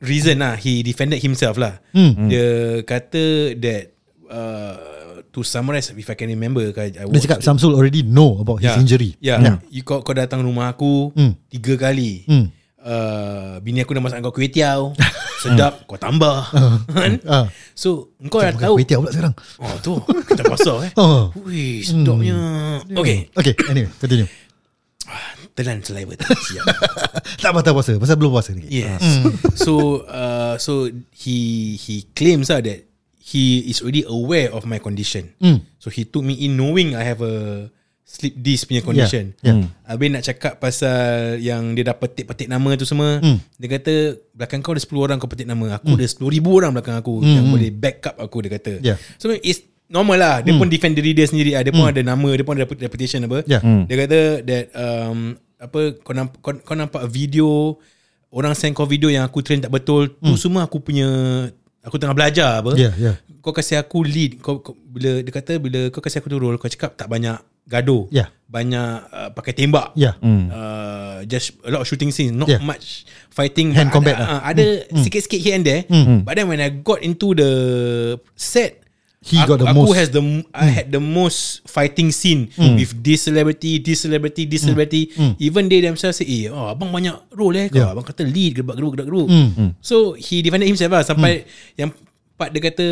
reason 0.02 0.42
lah. 0.42 0.58
He 0.58 0.82
defended 0.82 1.22
himself 1.22 1.54
lah. 1.54 1.78
Hmm. 1.94 2.26
Dia 2.26 2.82
kata 2.82 3.54
that 3.62 3.94
uh, 4.26 4.93
to 5.34 5.42
summarize 5.42 5.90
if 5.90 6.06
I 6.06 6.14
can 6.14 6.30
remember 6.30 6.62
I 6.62 6.94
Dia 6.94 7.04
watched 7.04 7.26
cakap 7.26 7.42
the- 7.42 7.46
Samsul 7.50 7.74
already 7.74 8.00
know 8.00 8.38
about 8.38 8.62
his 8.62 8.70
injury. 8.72 9.18
Yeah. 9.18 9.42
Yeah. 9.42 9.56
You 9.68 9.82
kau, 9.82 10.00
kau 10.00 10.14
datang 10.14 10.40
rumah 10.40 10.70
aku 10.70 11.10
Hmm. 11.10 11.34
tiga 11.50 11.74
kali. 11.76 12.22
Hmm. 12.24 12.46
Uh, 12.78 13.56
bini 13.58 13.80
aku 13.80 13.92
dah 13.92 14.00
masak 14.00 14.20
kau 14.20 14.30
kuih 14.30 14.46
tiaw. 14.46 14.94
Sedap, 15.42 15.84
kau 15.84 15.96
tambah. 15.96 16.48
Kan? 16.96 17.20
Ah. 17.24 17.48
So, 17.74 18.14
kau 18.28 18.38
dah 18.38 18.54
tahu. 18.54 18.78
kuih 18.78 18.86
tiaw 18.86 19.00
pula 19.00 19.10
sekarang. 19.10 19.34
Oh, 19.58 19.74
tu. 19.80 19.92
Kita 20.24 20.42
pasal 20.46 20.88
eh. 20.88 20.92
Oh. 20.94 21.28
Ui, 21.42 21.80
sedapnya. 21.80 22.36
Okay. 22.94 23.28
Okay, 23.34 23.52
anyway, 23.66 23.90
continue. 23.98 24.28
Telan 25.54 25.80
saliva 25.80 26.18
tadi 26.18 26.34
siap. 26.34 26.66
tak 27.42 27.50
patah 27.52 27.70
puasa, 27.70 27.94
pasal 27.94 28.16
belum 28.16 28.32
puasa 28.32 28.50
ni. 28.52 28.66
Yes. 28.66 28.98
so 29.54 30.02
uh, 30.04 30.58
so 30.58 30.90
he 31.14 31.36
he 31.76 32.02
claims 32.10 32.50
uh, 32.50 32.58
that 32.58 32.82
he 33.24 33.64
is 33.72 33.80
already 33.80 34.04
aware 34.04 34.52
of 34.52 34.68
my 34.68 34.76
condition. 34.76 35.32
Mm. 35.40 35.64
So 35.80 35.88
he 35.88 36.04
took 36.04 36.20
me 36.20 36.36
in 36.44 36.60
knowing 36.60 36.92
I 36.92 37.08
have 37.08 37.24
a 37.24 37.66
sleep 38.04 38.36
disc 38.36 38.68
punya 38.68 38.84
condition. 38.84 39.32
Yeah, 39.40 39.64
Habis 39.88 40.08
nak 40.12 40.22
cakap 40.28 40.52
pasal 40.60 41.40
yang 41.40 41.72
dia 41.72 41.88
dah 41.88 41.96
petik-petik 41.96 42.52
nama 42.52 42.76
tu 42.76 42.84
semua. 42.84 43.24
Mm. 43.24 43.40
Dia 43.56 43.68
kata 43.80 43.94
belakang 44.36 44.60
kau 44.60 44.76
ada 44.76 44.84
10 44.84 44.92
orang 45.00 45.16
kau 45.16 45.30
petik 45.32 45.48
nama. 45.48 45.80
Aku 45.80 45.96
ada 45.96 46.04
10,000 46.04 46.20
orang 46.44 46.70
belakang 46.76 46.96
aku 47.00 47.24
yang 47.24 47.48
boleh 47.48 47.72
back 47.72 48.12
up 48.12 48.20
aku 48.20 48.44
dia 48.44 48.60
kata. 48.60 48.72
Hmm. 48.76 48.86
Yeah. 48.92 48.96
Hmm. 49.00 49.16
So 49.16 49.32
it's 49.40 49.64
normal 49.88 50.20
lah. 50.20 50.44
Dia 50.44 50.52
pun 50.60 50.68
defend 50.68 50.92
diri 50.92 51.16
dia 51.16 51.24
sendiri 51.24 51.56
lah. 51.56 51.64
Dia 51.64 51.72
pun 51.72 51.88
ada 51.88 52.02
nama, 52.04 52.28
dia 52.36 52.44
pun 52.44 52.60
ada 52.60 52.68
reputation 52.68 53.24
apa. 53.24 53.40
Yeah. 53.48 53.64
Dia 53.88 53.96
kata 54.04 54.20
that 54.44 54.64
um, 54.76 55.40
apa 55.56 55.96
kau 56.04 56.12
nampak, 56.12 56.38
kau, 56.44 56.52
kau 56.60 56.76
nampak 56.76 57.08
video 57.08 57.80
orang 58.28 58.52
send 58.52 58.76
kau 58.76 58.84
video 58.84 59.08
yang 59.08 59.24
aku 59.24 59.40
train 59.40 59.62
tak 59.62 59.72
betul 59.72 60.12
tu 60.20 60.34
semua 60.36 60.66
aku 60.66 60.82
punya 60.82 61.08
aku 61.84 62.00
tengah 62.00 62.16
belajar 62.16 62.64
apa. 62.64 62.72
Yeah, 62.74 62.92
yeah. 62.96 63.16
Kau 63.44 63.52
kasih 63.52 63.76
aku 63.78 64.00
lead 64.02 64.40
kau, 64.40 64.64
kau 64.64 64.72
bila 64.72 65.20
dia 65.20 65.32
kata 65.32 65.60
bila 65.60 65.92
kau 65.92 66.00
kasih 66.00 66.24
aku 66.24 66.32
tu 66.32 66.40
role 66.40 66.56
kau 66.56 66.66
cakap 66.66 66.96
tak 66.96 67.06
banyak 67.12 67.36
gaduh. 67.68 68.08
Yeah. 68.08 68.32
Banyak 68.48 68.90
uh, 69.08 69.30
pakai 69.36 69.52
tembak. 69.52 69.92
Yeah. 69.96 70.16
Uh, 70.20 71.24
just 71.24 71.56
a 71.64 71.72
lot 71.72 71.84
of 71.84 71.88
shooting 71.88 72.12
scenes 72.12 72.32
not 72.36 72.48
Yeah. 72.48 72.60
much 72.60 73.08
fighting 73.32 73.72
Hand 73.72 73.88
combat 73.88 74.16
ada, 74.16 74.24
lah. 74.24 74.28
uh, 74.28 74.40
ada 74.52 74.64
sikit-sikit 75.00 75.40
here 75.40 75.56
and 75.56 75.64
there 75.64 75.82
but 76.22 76.36
then 76.36 76.46
when 76.46 76.60
I 76.60 76.68
got 76.70 77.00
into 77.00 77.32
the 77.32 77.50
set 78.36 78.83
He 79.24 79.40
aku, 79.40 79.56
got 79.56 79.58
the 79.64 79.68
aku 79.72 79.88
most. 79.88 79.96
has 79.96 80.08
the 80.12 80.20
I 80.52 80.68
had 80.68 80.92
the 80.92 81.00
most 81.00 81.64
fighting 81.64 82.12
scene 82.12 82.52
with 82.54 82.92
this 83.00 83.24
celebrity 83.24 83.80
this 83.80 84.04
celebrity 84.04 84.44
this 84.44 84.68
celebrity. 84.68 85.08
Even 85.40 85.64
they 85.66 85.80
themselves 85.80 86.20
say 86.20 86.28
eh 86.28 86.52
oh, 86.52 86.68
abang 86.68 86.92
banyak 86.92 87.16
role 87.32 87.56
eh. 87.56 87.72
Kau 87.72 87.80
Yeah. 87.80 87.96
abang 87.96 88.04
kata 88.04 88.20
lead 88.20 88.60
gerbak 88.60 88.76
geruk 88.76 88.92
gerbak 88.92 89.08
geruk 89.08 89.28
Mm. 89.32 89.80
so 89.80 90.12
he 90.12 90.44
defended 90.44 90.68
himself 90.68 90.92
lah 90.92 91.00
sampai 91.00 91.48
yang 91.74 91.88
part 92.34 92.50
dia 92.50 92.60
kata 92.60 92.86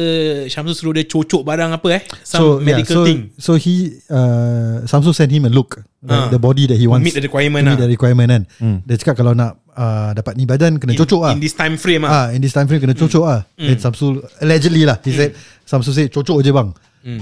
Syamsul 0.47 0.73
suruh 0.73 0.95
dia 0.95 1.03
cocok 1.03 1.43
barang 1.43 1.71
apa 1.73 1.89
eh 1.93 2.03
some 2.23 2.39
so 2.39 2.45
yeah, 2.55 2.65
medical 2.65 2.97
so, 2.97 3.03
thing 3.03 3.19
So 3.37 3.53
he 3.55 3.75
uh, 4.07 4.83
Samsung 4.85 5.11
send 5.13 5.31
him 5.31 5.45
a 5.45 5.51
look 5.51 5.83
Ah. 6.03 6.27
like 6.27 6.35
The 6.35 6.41
body 6.41 6.67
that 6.67 6.75
he 6.77 6.87
wants 6.87 7.03
meet 7.03 7.15
the 7.15 7.23
requirement 7.23 7.63
meet 7.63 7.75
lah. 7.75 7.83
the 7.83 7.91
requirement 7.91 8.27
kan 8.27 8.43
Dia 8.83 8.99
cakap 8.99 9.19
kalau 9.19 9.35
nak 9.35 9.63
uh, 9.71 10.11
Dapat 10.13 10.35
ni 10.35 10.45
badan 10.45 10.75
Kena 10.75 10.95
cocok 10.95 11.21
lah 11.21 11.31
in 11.31 11.39
this 11.39 11.55
time 11.55 11.75
frame 11.75 12.03
ah 12.03 12.11
Ah, 12.11 12.27
in 12.31 12.39
this 12.39 12.51
time 12.51 12.67
frame 12.67 12.79
kena 12.79 12.91
cocok 12.93 13.23
ah. 13.23 13.47
Then 13.55 13.79
Samsul 13.79 14.19
allegedly 14.39 14.83
lah. 14.83 14.99
He 14.99 15.11
said 15.11 15.35
Samsul 15.63 15.91
said 15.93 16.07
cocok 16.09 16.39
je 16.39 16.51
bang. 16.51 16.71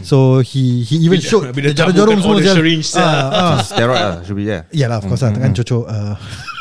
So 0.00 0.40
he 0.40 0.80
he 0.80 0.96
even 1.02 1.16
Bila- 1.16 1.24
showed 1.24 1.44
bila 1.52 1.68
the 1.68 1.76
jarum-jarum 1.76 2.20
semua 2.20 2.36
the 2.36 2.44
sial. 2.46 2.56
syringe, 2.56 2.84
sial. 2.86 3.04
Ah, 3.04 3.28
ah. 3.32 3.56
Steroid 3.60 3.96
lah 3.98 4.16
Should 4.24 4.36
be 4.36 4.44
yeah 4.44 4.62
Yeah 4.72 4.88
lah 4.88 5.00
of 5.00 5.04
course 5.04 5.20
lah 5.20 5.32
Takkan 5.32 5.52
cocok 5.56 5.84
uh, 5.84 6.14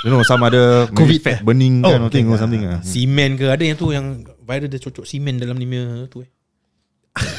You 0.04 0.12
know 0.12 0.24
some 0.24 0.40
other 0.40 0.66
Covid 0.96 1.20
fat 1.20 1.36
eh? 1.36 1.40
burning 1.40 1.84
Oh, 1.84 1.88
kind 1.90 2.00
of 2.00 2.08
okay. 2.08 2.20
thing 2.20 2.28
Or 2.28 2.36
Ah. 2.36 2.40
something 2.40 2.64
ah. 2.64 2.80
Simen 2.80 3.36
ke 3.36 3.48
ada 3.48 3.60
yang 3.60 3.76
tu 3.76 3.92
yang 3.92 4.24
viral 4.50 4.66
dia 4.66 4.82
cocok 4.82 5.06
simen 5.06 5.38
dalam 5.38 5.54
ni 5.56 5.70
punya 5.70 6.10
tu 6.10 6.26
eh. 6.26 6.30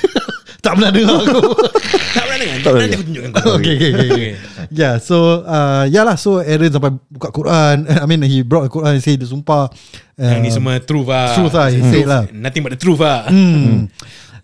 Tak 0.61 0.76
pernah 0.76 0.93
dengar 0.93 1.25
aku 1.25 1.40
Tak 2.17 2.25
pernah 2.29 2.38
dengar. 2.38 2.57
Tak 2.61 2.71
pernah 2.71 2.85
Nanti 2.85 2.97
aku 3.00 3.05
tunjukkan 3.09 3.31
kau. 3.33 3.52
okay, 3.57 3.73
okay, 3.81 3.90
okay, 3.90 4.09
okay. 4.12 4.33
Yeah 4.69 4.95
so 5.09 5.17
uh, 5.43 5.88
Yeah 5.88 6.05
lah 6.05 6.21
So 6.21 6.38
Aaron 6.38 6.69
sampai 6.69 6.93
buka 7.09 7.33
Quran 7.33 7.88
I 7.88 8.05
mean 8.05 8.21
he 8.29 8.45
brought 8.45 8.69
the 8.69 8.73
Quran 8.73 8.93
He 8.95 9.00
say 9.00 9.17
dia 9.17 9.25
sumpah 9.25 9.73
uh, 9.73 10.21
Yang 10.21 10.40
ni 10.45 10.50
semua 10.52 10.76
truth 10.79 11.09
lah. 11.09 11.33
Truth 11.33 11.55
lah, 11.57 11.67
he 11.73 11.81
said 11.81 12.05
lah. 12.07 12.23
Nothing 12.31 12.62
but 12.62 12.76
the 12.76 12.81
truth 12.81 13.00
lah. 13.00 13.25
hmm. 13.26 13.88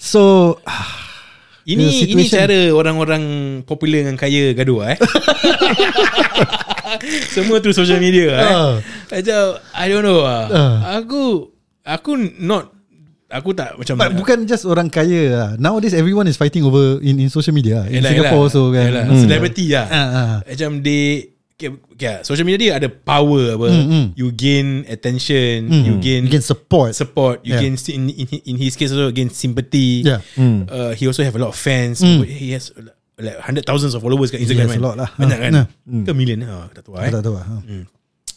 So 0.00 0.56
Ini 1.68 2.14
ini 2.14 2.30
cara 2.30 2.70
orang-orang 2.70 3.22
popular 3.66 4.06
dengan 4.06 4.14
kaya 4.14 4.54
gaduh 4.54 4.86
eh. 4.86 4.96
Semua 7.34 7.58
through 7.58 7.74
social 7.74 7.98
media 7.98 8.30
eh. 8.38 8.54
Macam 9.10 9.58
I 9.74 9.84
don't 9.90 10.06
know 10.06 10.22
ah. 10.22 10.46
Ah. 10.46 11.02
Aku 11.02 11.50
aku 11.86 12.10
not 12.36 12.74
aku 13.26 13.50
tak 13.52 13.74
macam 13.74 13.94
But 13.96 14.14
bukan 14.14 14.38
just 14.44 14.62
orang 14.62 14.86
kaya 14.86 15.22
lah. 15.28 15.50
Nowadays 15.56 15.94
everyone 15.94 16.26
is 16.26 16.34
fighting 16.34 16.62
over 16.62 16.98
In 17.00 17.18
in 17.18 17.26
social 17.26 17.50
media 17.50 17.82
In 17.86 17.98
Yelah, 17.98 18.10
Singapore 18.10 18.42
yelah. 18.42 18.50
also 18.50 18.62
kan 18.70 18.86
Yelah, 18.86 19.04
Hmm. 19.06 19.22
Celebrity 19.22 19.64
lah 19.70 19.86
Ah, 19.86 19.98
ah. 20.06 20.34
Macam 20.42 20.70
they 20.78 21.02
okay, 21.54 21.68
okay, 21.90 22.22
Social 22.22 22.42
media 22.42 22.58
dia 22.60 22.72
ada 22.76 22.86
power 22.86 23.54
apa 23.54 23.66
Mm, 23.66 23.86
mm. 23.88 24.06
You 24.14 24.26
gain 24.30 24.66
attention 24.86 25.66
Hmm. 25.66 25.82
You 25.82 25.94
gain 25.98 26.22
You 26.22 26.30
can 26.30 26.42
support 26.42 26.94
support 26.94 27.42
You 27.42 27.58
Yeah. 27.58 27.62
gain 27.62 27.74
in, 27.90 28.02
in, 28.10 28.26
in 28.46 28.56
his 28.56 28.74
case 28.74 28.90
also 28.90 29.10
Gain 29.10 29.30
sympathy 29.30 30.06
Yeah. 30.06 30.22
uh, 30.66 30.94
He 30.94 31.06
also 31.06 31.22
have 31.22 31.34
a 31.34 31.40
lot 31.40 31.50
of 31.50 31.58
fans 31.58 31.98
Mm. 31.98 32.26
He 32.26 32.54
has 32.54 32.70
like 33.16 33.40
hundred 33.40 33.64
thousands 33.64 33.96
of 33.96 34.04
followers 34.04 34.28
kat 34.28 34.38
Instagram 34.38 34.68
Yes, 34.68 34.76
kan 34.76 34.82
a 34.82 34.86
lot 34.86 34.96
lah. 34.96 35.10
Banyak 35.16 35.34
Ah, 35.34 35.42
kan 35.42 35.50
nah. 35.52 35.66
Ke 36.04 36.10
million 36.12 36.46
oh, 36.46 36.70
Tak 36.70 36.82
tahu 36.84 36.94
eh 36.98 37.10
Tak 37.10 37.22
tahu 37.22 37.34
lah 37.34 37.46
ha. 37.48 37.56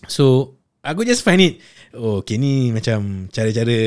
So 0.07 0.55
Aku 0.79 1.03
just 1.03 1.21
find 1.21 1.43
it 1.43 1.59
Oh 1.91 2.19
okay 2.19 2.37
ni 2.37 2.69
macam 2.69 3.27
Cara-cara 3.27 3.79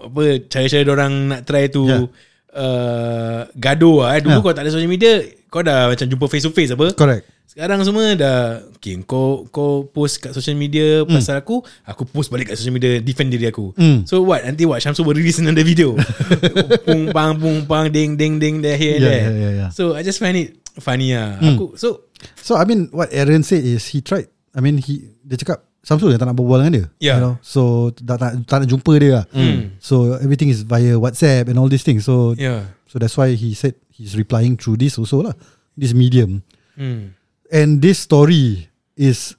Apa 0.00 0.22
Cara-cara 0.46 0.88
orang 0.88 1.12
nak 1.28 1.40
try 1.44 1.66
to 1.66 1.82
Yeah. 1.86 2.04
uh, 2.52 3.40
Gaduh 3.54 4.02
lah 4.02 4.18
eh. 4.18 4.20
Dulu 4.20 4.34
Yeah. 4.34 4.42
kau 4.42 4.52
tak 4.52 4.64
ada 4.64 4.70
social 4.70 4.90
media 4.90 5.22
Kau 5.46 5.62
dah 5.62 5.86
macam 5.86 6.06
jumpa 6.06 6.26
face 6.26 6.42
to 6.42 6.50
face 6.50 6.70
apa 6.70 6.90
Correct 6.92 7.22
Sekarang 7.46 7.82
semua 7.82 8.14
dah 8.14 8.38
Okay 8.74 8.98
kau 9.02 9.46
Kau 9.46 9.86
post 9.86 10.18
kat 10.18 10.30
social 10.30 10.54
media 10.54 11.02
Pasal 11.04 11.38
aku 11.38 11.62
Aku 11.82 12.02
post 12.04 12.30
balik 12.30 12.50
kat 12.50 12.58
social 12.58 12.70
media 12.72 12.98
Defend 12.98 13.30
diri 13.30 13.46
aku 13.46 13.70
Mm. 13.74 14.02
So 14.06 14.22
what 14.22 14.42
Nanti 14.42 14.66
what 14.66 14.78
Syamsul 14.78 15.06
will 15.06 15.14
release 15.14 15.38
another 15.38 15.62
video 15.62 15.94
Pung 16.86 17.10
pang 17.10 17.34
pung 17.34 17.62
pang 17.64 17.86
Ding 17.86 18.14
ding 18.14 18.38
ding 18.38 18.58
There 18.58 18.74
here 18.74 18.98
Yeah, 18.98 19.06
there 19.06 19.22
yeah, 19.22 19.30
yeah, 19.30 19.52
yeah. 19.56 19.70
So 19.70 19.94
I 19.94 20.02
just 20.02 20.18
find 20.18 20.34
it 20.34 20.58
Funny 20.78 21.14
lah 21.14 21.38
Mm. 21.38 21.54
Aku 21.54 21.78
So 21.78 22.10
So 22.38 22.58
I 22.58 22.66
mean 22.66 22.90
What 22.90 23.10
Aaron 23.10 23.42
said 23.42 23.62
is 23.62 23.86
He 23.86 24.02
tried 24.02 24.26
I 24.50 24.58
mean 24.58 24.78
he 24.78 25.14
Dia 25.22 25.38
cakap 25.38 25.69
Samsul 25.80 26.12
yang 26.12 26.20
tak 26.20 26.28
nak 26.28 26.36
berbual 26.36 26.60
dengan 26.60 26.72
dia 26.76 26.86
Yeah. 27.00 27.16
you 27.16 27.22
know? 27.24 27.34
So 27.40 27.88
tak, 27.96 28.20
tak, 28.20 28.30
tak 28.44 28.56
nak 28.64 28.68
jumpa 28.68 28.92
dia 29.00 29.10
lah 29.20 29.24
Mm. 29.32 29.80
So 29.80 30.20
everything 30.20 30.52
is 30.52 30.60
via 30.60 31.00
WhatsApp 31.00 31.48
And 31.48 31.56
all 31.56 31.72
these 31.72 31.84
things 31.84 32.04
So 32.04 32.36
Yeah 32.36 32.68
So 32.84 33.00
that's 33.00 33.16
why 33.16 33.32
he 33.32 33.56
said 33.56 33.80
He's 33.88 34.12
replying 34.12 34.60
through 34.60 34.76
this 34.76 35.00
also 35.00 35.24
lah 35.24 35.34
This 35.80 35.96
medium 35.96 36.44
mm. 36.76 37.16
And 37.48 37.80
this 37.80 38.04
story 38.04 38.68
Is 39.00 39.32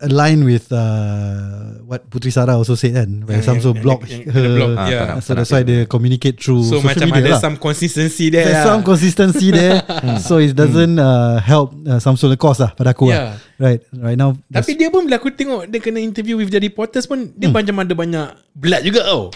uh, 0.00 0.06
aligned 0.06 0.42
with 0.42 0.70
uh, 0.70 1.74
What 1.82 2.06
Putri 2.06 2.28
Sarah 2.28 2.54
also 2.54 2.74
said 2.74 2.94
kan 2.94 3.24
Where 3.24 3.38
Yang- 3.38 3.46
Samsul 3.58 3.74
yang- 3.74 3.82
block 3.82 4.00
yang- 4.04 4.10
yang 4.10 4.22
kena 4.24 4.38
her 4.38 4.48
block, 4.54 4.70
Ah, 4.74 4.86
yeah. 4.86 5.04
tak 5.08 5.16
So 5.20 5.30
that's 5.32 5.50
why 5.50 5.62
they 5.62 5.78
communicate 5.84 6.38
through 6.38 6.62
So 6.62 6.78
social 6.78 6.86
macam 6.86 7.06
media 7.10 7.22
ada 7.24 7.32
lah. 7.34 7.40
some 7.40 7.56
consistency 7.56 8.26
there 8.28 8.44
There's 8.44 8.62
lah. 8.62 8.68
some 8.70 8.82
consistency 8.82 9.48
there 9.50 9.74
So 10.28 10.38
it 10.38 10.52
doesn't 10.52 10.96
uh, 10.96 11.40
help 11.40 11.74
uh, 11.82 11.98
Samsul 11.98 12.30
the 12.30 12.38
cause 12.38 12.58
lah 12.58 12.70
pada 12.72 12.92
aku 12.92 13.10
Yeah. 13.10 13.34
lah 13.34 13.34
Right 13.58 13.80
Right 13.90 14.14
now 14.16 14.38
Tapi 14.46 14.74
dia 14.74 14.86
pun 14.86 15.02
bila 15.02 15.18
aku 15.18 15.30
tengok 15.30 15.66
Dia 15.66 15.78
kena 15.78 15.98
interview 15.98 16.36
with 16.36 16.48
the 16.48 16.58
reporters 16.58 17.04
pun 17.04 17.34
Dia 17.34 17.48
macam 17.48 17.74
ada 17.78 17.92
banyak 17.92 18.26
Blood 18.52 18.82
juga 18.84 19.02
tau 19.02 19.34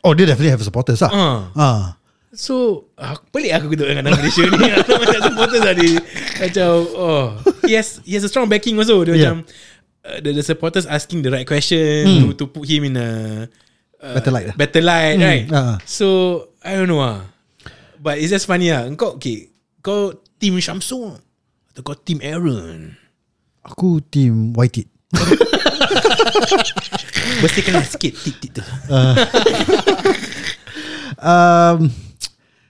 Oh 0.00 0.12
dia 0.12 0.24
definitely 0.24 0.52
have 0.52 0.60
supporters 0.60 1.00
lah 1.00 1.10
Ah. 1.10 1.38
Ah. 1.54 1.82
So 2.30 2.86
aku, 2.92 3.30
Pelik 3.30 3.50
aku 3.50 3.72
duduk 3.72 3.88
dengan 3.88 4.10
Malaysia 4.10 4.42
ni 4.42 4.68
Macam 5.02 5.18
supporters 5.22 5.62
lah 5.62 5.72
dia 5.72 5.96
Macam 6.36 6.70
oh, 6.92 7.24
he, 7.62 7.72
has, 7.72 8.02
he 8.02 8.12
has 8.12 8.22
a 8.22 8.28
strong 8.28 8.44
backing 8.44 8.74
also 8.74 9.00
Dia 9.00 9.14
Yeah. 9.14 9.32
macam 9.32 9.36
uh, 10.04 10.20
the, 10.20 10.30
the 10.32 10.44
supporters 10.44 10.86
asking 10.86 11.24
the 11.24 11.30
right 11.32 11.46
question 11.48 12.04
to, 12.04 12.36
to 12.36 12.44
put 12.46 12.68
him 12.68 12.84
in 12.84 12.96
a 12.96 13.08
uh, 14.00 14.14
Better 14.20 14.30
light 14.30 14.46
lah. 14.52 14.54
Better 14.56 14.82
light 14.84 15.16
right? 15.18 15.44
Ah. 15.50 15.76
So 15.88 16.06
I 16.60 16.76
don't 16.76 16.88
know 16.88 17.00
ah. 17.00 17.24
But 18.04 18.20
it's 18.20 18.28
just 18.28 18.44
funny 18.44 18.68
lah 18.68 18.84
Kau 19.00 19.16
okay 19.16 19.48
Kau 19.80 20.12
team 20.36 20.60
Syamsul 20.60 21.16
Atau 21.72 21.80
kau 21.80 21.96
team 21.96 22.20
Aaron? 22.20 22.92
Aku 23.64 24.04
team 24.04 24.52
White 24.52 24.84
It 24.84 24.88
Mesti 27.40 27.60
kena 27.64 27.80
sikit 27.80 28.12
Tit-tit 28.12 28.60
tu. 28.60 28.62
Um, 31.24 31.88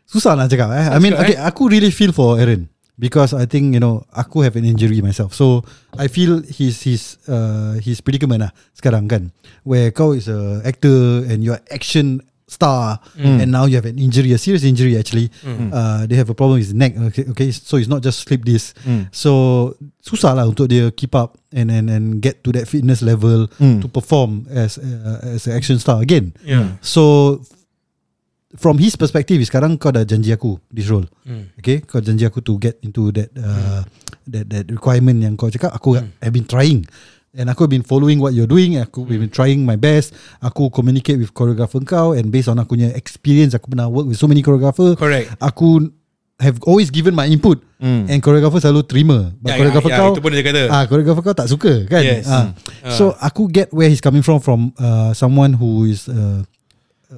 Susah 0.06 0.38
nak 0.38 0.46
cakap 0.46 0.70
eh. 0.78 0.86
I 0.86 1.02
mean 1.02 1.16
okay, 1.16 1.34
Aku 1.34 1.66
really 1.66 1.90
feel 1.90 2.14
for 2.14 2.38
Aaron 2.38 2.70
Because 2.94 3.34
I 3.34 3.42
think 3.50 3.74
you 3.74 3.82
know 3.82 4.06
Aku 4.14 4.46
have 4.46 4.54
an 4.54 4.62
injury 4.62 5.02
myself. 5.02 5.34
So 5.34 5.66
I 5.98 6.06
feel 6.06 6.46
his 6.46 6.78
his 6.86 7.18
uh, 7.26 7.74
his 7.82 7.98
predicament 7.98 8.46
lah 8.46 8.52
Sekarang 8.70 9.10
kan. 9.10 9.34
Where 9.66 9.90
kau 9.90 10.14
is 10.14 10.30
a 10.30 10.62
actor 10.62 11.26
And 11.26 11.42
you're 11.42 11.58
action 11.74 12.22
star 12.46 13.02
And 13.18 13.50
now 13.50 13.64
you 13.66 13.74
have 13.80 13.88
an 13.88 13.98
injury 13.98 14.30
A 14.30 14.38
serious 14.38 14.62
injury 14.62 14.94
actually 14.94 15.32
uh, 15.74 16.06
They 16.06 16.14
have 16.14 16.30
a 16.30 16.36
problem 16.38 16.62
with 16.62 16.70
his 16.70 16.76
neck 16.76 16.94
okay, 17.10 17.24
okay? 17.34 17.50
So 17.50 17.82
it's 17.82 17.90
not 17.90 18.04
just 18.04 18.22
slip 18.22 18.46
disc. 18.46 18.78
So 19.10 19.74
Susah 20.04 20.36
lah 20.38 20.46
untuk 20.46 20.70
dia 20.70 20.92
keep 20.94 21.18
up 21.18 21.34
And 21.50 21.74
and 21.74 21.90
and 21.90 22.22
get 22.22 22.46
to 22.46 22.54
that 22.54 22.70
fitness 22.70 23.02
level 23.02 23.50
To 23.82 23.86
perform 23.90 24.46
as 24.52 24.78
uh, 24.78 25.34
as 25.34 25.50
an 25.50 25.58
action 25.58 25.82
star 25.82 25.98
again. 25.98 26.36
Yeah. 26.46 26.78
So 26.78 27.42
from 28.54 28.78
his 28.78 28.94
perspective 28.94 29.42
sekarang 29.42 29.74
kau 29.76 29.90
dah 29.90 30.06
janji 30.06 30.30
aku 30.30 30.58
this 30.70 30.86
role. 30.86 31.06
Hmm. 31.26 31.50
Okay, 31.58 31.82
kau 31.82 31.98
janji 31.98 32.26
aku 32.26 32.38
to 32.40 32.54
get 32.56 32.78
into 32.80 33.10
that 33.10 33.30
uh, 33.34 33.82
that 34.26 34.46
that 34.50 34.64
requirement 34.70 35.18
yang 35.20 35.34
kau 35.34 35.50
cakap 35.50 35.74
aku 35.74 35.98
have 35.98 36.34
been 36.34 36.46
trying. 36.46 36.86
And 37.34 37.50
aku 37.50 37.66
have 37.66 37.74
been 37.74 37.82
following 37.82 38.22
what 38.22 38.30
you're 38.30 38.46
doing 38.46 38.78
Aku 38.78 39.02
have 39.10 39.18
been 39.18 39.26
trying 39.26 39.66
my 39.66 39.74
best 39.74 40.14
Aku 40.38 40.70
communicate 40.70 41.18
with 41.18 41.34
choreographer 41.34 41.82
kau 41.82 42.14
And 42.14 42.30
based 42.30 42.46
on 42.46 42.62
aku 42.62 42.78
punya 42.78 42.94
experience 42.94 43.58
Aku 43.58 43.74
pernah 43.74 43.90
work 43.90 44.06
with 44.06 44.14
so 44.14 44.30
many 44.30 44.38
choreographer 44.38 44.94
Correct. 44.94 45.34
Aku 45.42 45.90
have 46.38 46.62
always 46.62 46.94
given 46.94 47.10
my 47.10 47.26
input 47.26 47.58
And 47.82 48.22
choreographer 48.22 48.62
selalu 48.62 48.86
terima 48.86 49.18
But 49.42 49.50
Ya, 49.50 49.54
choreographer 49.58 49.90
ya, 49.90 49.98
kau 49.98 50.14
itu 50.14 50.22
pun 50.22 50.30
dia 50.30 50.46
kata. 50.46 50.62
ah, 50.70 50.86
Choreographer 50.86 51.22
kau 51.26 51.34
tak 51.34 51.50
suka 51.50 51.74
kan 51.90 52.06
Yes. 52.06 52.30
Ah. 52.30 52.54
Hmm. 52.86 52.94
So 52.94 53.18
aku 53.18 53.50
get 53.50 53.74
where 53.74 53.90
he's 53.90 53.98
coming 53.98 54.22
from 54.22 54.38
From 54.38 54.70
uh, 54.78 55.10
someone 55.10 55.58
who 55.58 55.90
is 55.90 56.06
uh, 56.06 56.46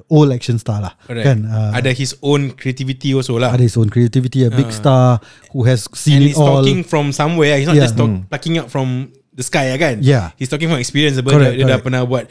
Old 0.07 0.29
action 0.29 0.57
star 0.57 0.79
lah 0.79 0.93
Correct. 1.03 1.25
kan 1.25 1.37
uh, 1.45 1.71
Ada 1.73 1.91
his 1.91 2.13
own 2.21 2.53
creativity 2.53 3.11
also 3.11 3.35
lah. 3.35 3.49
ada 3.51 3.61
his 3.61 3.73
own 3.75 3.89
creativity 3.89 4.45
A 4.45 4.51
big 4.51 4.69
star 4.69 5.17
Who 5.51 5.65
has 5.65 5.89
and 5.89 5.97
seen 5.97 6.19
it 6.21 6.33
he's 6.33 6.37
all 6.37 6.61
talking 6.61 6.85
from 6.85 7.09
somewhere. 7.09 7.57
He's 7.57 7.65
not 7.65 7.75
Yeah. 7.75 7.85
just 7.85 7.97
talk, 7.97 8.11
plucking 8.29 8.55
up 8.57 8.67
from 8.69 9.09
the 9.33 9.41
sky 9.41 9.69
lah 9.69 9.77
kan. 9.77 10.01
Yeah. 10.01 10.33
He's 10.35 10.47
talking 10.47 10.65
from 10.65 10.77
experience. 10.77 11.17
Correct, 11.17 11.57
dia, 11.57 11.61
dia 11.61 11.65
dah 11.65 11.77
correct. 11.77 11.85
pernah 11.85 12.01
buat 12.05 12.25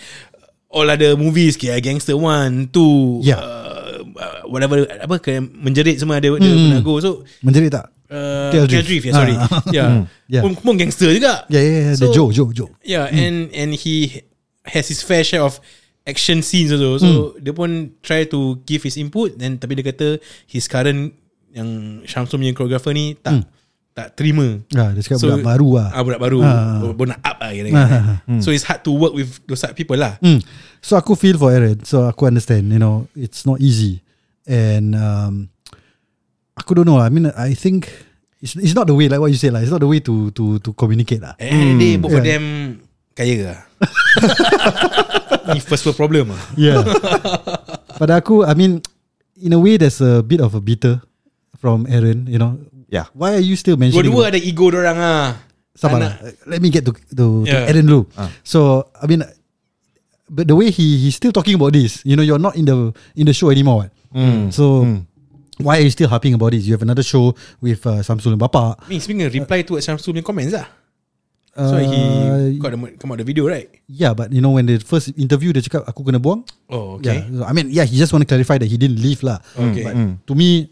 all 0.69 0.87
other 0.87 1.15
movies 1.15 1.55
kayak 1.55 1.83
Gangster 1.83 2.15
One, 2.15 2.67
Two, 2.69 3.23
Yeah. 3.23 3.39
uh, 3.39 4.03
uh, 4.05 4.41
whatever 4.51 4.83
apa 4.87 5.19
kayak 5.19 5.47
menjerit 5.51 5.99
semua 5.99 6.19
dia, 6.19 6.35
dia 6.35 6.51
pernah 6.53 6.83
go. 6.83 6.99
So 6.99 7.23
Menjerit 7.41 7.71
tak? 7.71 7.87
uh, 8.11 8.51
KL 8.51 8.67
Drift. 8.67 8.87
Drift, 8.87 9.05
yeah, 9.07 9.15
sorry. 9.15 9.35
Ah. 9.35 9.49
yeah. 9.77 9.89
Yeah. 10.27 10.43
Pun, 10.43 10.55
pun 10.55 10.75
gangster 10.75 11.11
juga. 11.11 11.47
Ya 11.47 11.63
ya 11.63 11.71
ya 11.73 11.93
The 11.95 12.11
So- 12.11 12.15
Joe 12.15 12.31
Joe 12.31 12.51
Joe 12.51 12.71
Yeah, 12.83 13.07
and 13.07 13.51
and 13.55 13.75
he 13.75 14.23
has 14.67 14.91
his 14.91 14.99
fair 15.01 15.23
share 15.23 15.47
of 15.47 15.59
action 16.07 16.39
scenes 16.41 16.71
also. 16.71 16.97
So 17.03 17.11
dia 17.37 17.51
pun 17.51 17.99
try 18.01 18.25
to 18.31 18.63
give 18.63 18.87
his 18.87 18.95
input 18.97 19.35
then 19.37 19.59
tapi 19.59 19.75
dia 19.77 19.85
kata 19.91 20.23
his 20.47 20.71
current 20.71 21.13
yang 21.51 22.01
Syamsul 22.07 22.39
punya 22.39 22.55
choreographer 22.55 22.95
ni 22.95 23.19
tak 23.19 23.43
tak 23.97 24.13
terima. 24.13 24.61
Ah, 24.77 24.93
dia 24.93 25.01
cakap 25.01 25.25
budak 25.25 25.41
baru 25.41 25.69
lah. 25.81 25.89
Ah, 25.89 26.03
budak 26.05 26.21
baru. 26.21 26.39
Ah. 26.45 26.53
Ah. 26.85 26.93
Budak 26.93 27.17
up 27.25 27.37
lah 27.41 27.51
kira 27.51 27.69
Ah. 27.73 28.21
So 28.45 28.53
it's 28.53 28.63
hard 28.69 28.85
to 28.85 28.93
work 28.93 29.17
with 29.17 29.41
those 29.49 29.65
type 29.65 29.73
of 29.73 29.79
people 29.81 29.97
lah. 29.97 30.21
Hmm. 30.21 30.39
So 30.85 30.95
aku 31.01 31.17
feel 31.19 31.35
for 31.35 31.51
Aaron 31.51 31.83
So 31.83 32.07
aku 32.07 32.31
understand 32.31 32.71
You 32.71 32.79
know 32.79 33.11
It's 33.19 33.43
not 33.43 33.59
easy 33.59 34.07
And 34.47 34.95
um, 34.95 35.51
Aku 36.55 36.79
don't 36.79 36.87
know 36.87 37.03
lah 37.03 37.09
I 37.09 37.11
mean 37.11 37.27
I 37.35 37.59
think 37.59 37.91
It's, 38.39 38.55
it's 38.55 38.77
not 38.77 38.87
the 38.87 38.95
way 38.95 39.11
Like 39.11 39.19
what 39.19 39.35
you 39.35 39.41
said 39.41 39.51
lah 39.51 39.67
It's 39.67 39.73
not 39.75 39.83
the 39.83 39.91
way 39.91 39.99
to 40.07 40.31
to 40.31 40.63
to 40.63 40.71
communicate 40.79 41.25
lah 41.27 41.35
And 41.43 41.75
mm, 41.75 41.81
day 41.83 41.93
both 41.99 42.15
of 42.15 42.23
Yeah. 42.23 42.39
them 42.39 42.45
kaya 43.17 43.35
lah. 43.51 43.61
Ni 45.55 45.61
first 45.61 45.87
world 45.87 45.99
problem 45.99 46.33
ah. 46.35 46.41
Yeah. 46.59 46.83
Pada 47.97 48.21
aku, 48.21 48.45
I 48.45 48.53
mean, 48.53 48.83
in 49.39 49.53
a 49.53 49.61
way, 49.61 49.77
there's 49.77 50.01
a 50.01 50.21
bit 50.23 50.41
of 50.41 50.53
a 50.57 50.61
bitter 50.61 51.01
from 51.57 51.87
Aaron. 51.89 52.27
You 52.29 52.39
know, 52.41 52.59
Yeah. 52.87 53.11
why 53.13 53.35
are 53.35 53.43
you 53.45 53.59
still 53.59 53.75
mentioning? 53.77 54.07
Dua-dua 54.11 54.31
ada 54.35 54.39
ego 54.41 54.71
orang 54.71 54.99
ah. 54.99 55.27
Sabar 55.77 56.01
lah. 56.01 56.13
Let 56.49 56.65
me 56.65 56.73
get 56.73 56.89
to 56.89 56.93
to, 56.93 57.13
to 57.17 57.25
Yeah. 57.45 57.69
Aaron 57.69 57.85
dulu. 57.85 58.09
So 58.47 58.89
I 58.97 59.05
mean, 59.05 59.21
but 60.31 60.49
the 60.49 60.57
way 60.57 60.73
he 60.73 60.97
he's 61.05 61.17
still 61.19 61.33
talking 61.35 61.55
about 61.59 61.77
this, 61.77 62.01
you 62.07 62.17
know, 62.17 62.25
you're 62.25 62.41
not 62.41 62.57
in 62.57 62.65
the 62.65 62.91
in 63.19 63.29
the 63.29 63.35
show 63.37 63.53
anymore. 63.53 63.89
What? 63.89 64.55
So 64.57 64.87
why 65.61 65.81
are 65.81 65.85
you 65.85 65.93
still 65.93 66.09
harping 66.09 66.33
about 66.33 66.53
this? 66.53 66.65
You 66.65 66.73
have 66.77 66.85
another 66.85 67.05
show 67.05 67.37
with 67.61 67.85
uh, 67.85 68.01
Samsul 68.01 68.33
and 68.37 68.41
Bapa. 68.41 68.77
Ni 68.89 69.01
sebenarnya 69.01 69.33
reply 69.41 69.65
to 69.69 69.77
Syamsul 69.81 70.17
punya 70.17 70.25
comments 70.25 70.53
lah. 70.57 70.69
So 71.57 71.81
he 71.81 71.97
Uh, 71.97 72.61
got 72.61 72.77
the, 72.77 72.79
come 73.01 73.13
out 73.13 73.19
the 73.19 73.25
video 73.25 73.49
right? 73.49 73.73
Yeah, 73.89 74.13
but 74.13 74.29
you 74.29 74.45
know 74.45 74.53
when 74.53 74.69
the 74.69 74.77
first 74.77 75.09
interview 75.17 75.57
dia 75.57 75.65
cakap 75.65 75.89
aku 75.89 76.05
kena 76.05 76.21
buang. 76.21 76.45
Oh 76.69 77.01
Yeah, 77.01 77.25
okay. 77.25 77.33
so, 77.33 77.43
I 77.49 77.53
mean 77.57 77.73
yeah, 77.73 77.89
he 77.89 77.97
just 77.97 78.13
want 78.13 78.21
to 78.23 78.29
clarify 78.29 78.61
that 78.61 78.69
he 78.69 78.77
didn't 78.77 79.01
leave 79.01 79.25
lah. 79.25 79.41
Okay. 79.57 79.83
But 79.89 79.95
to 80.29 80.33
me, 80.37 80.69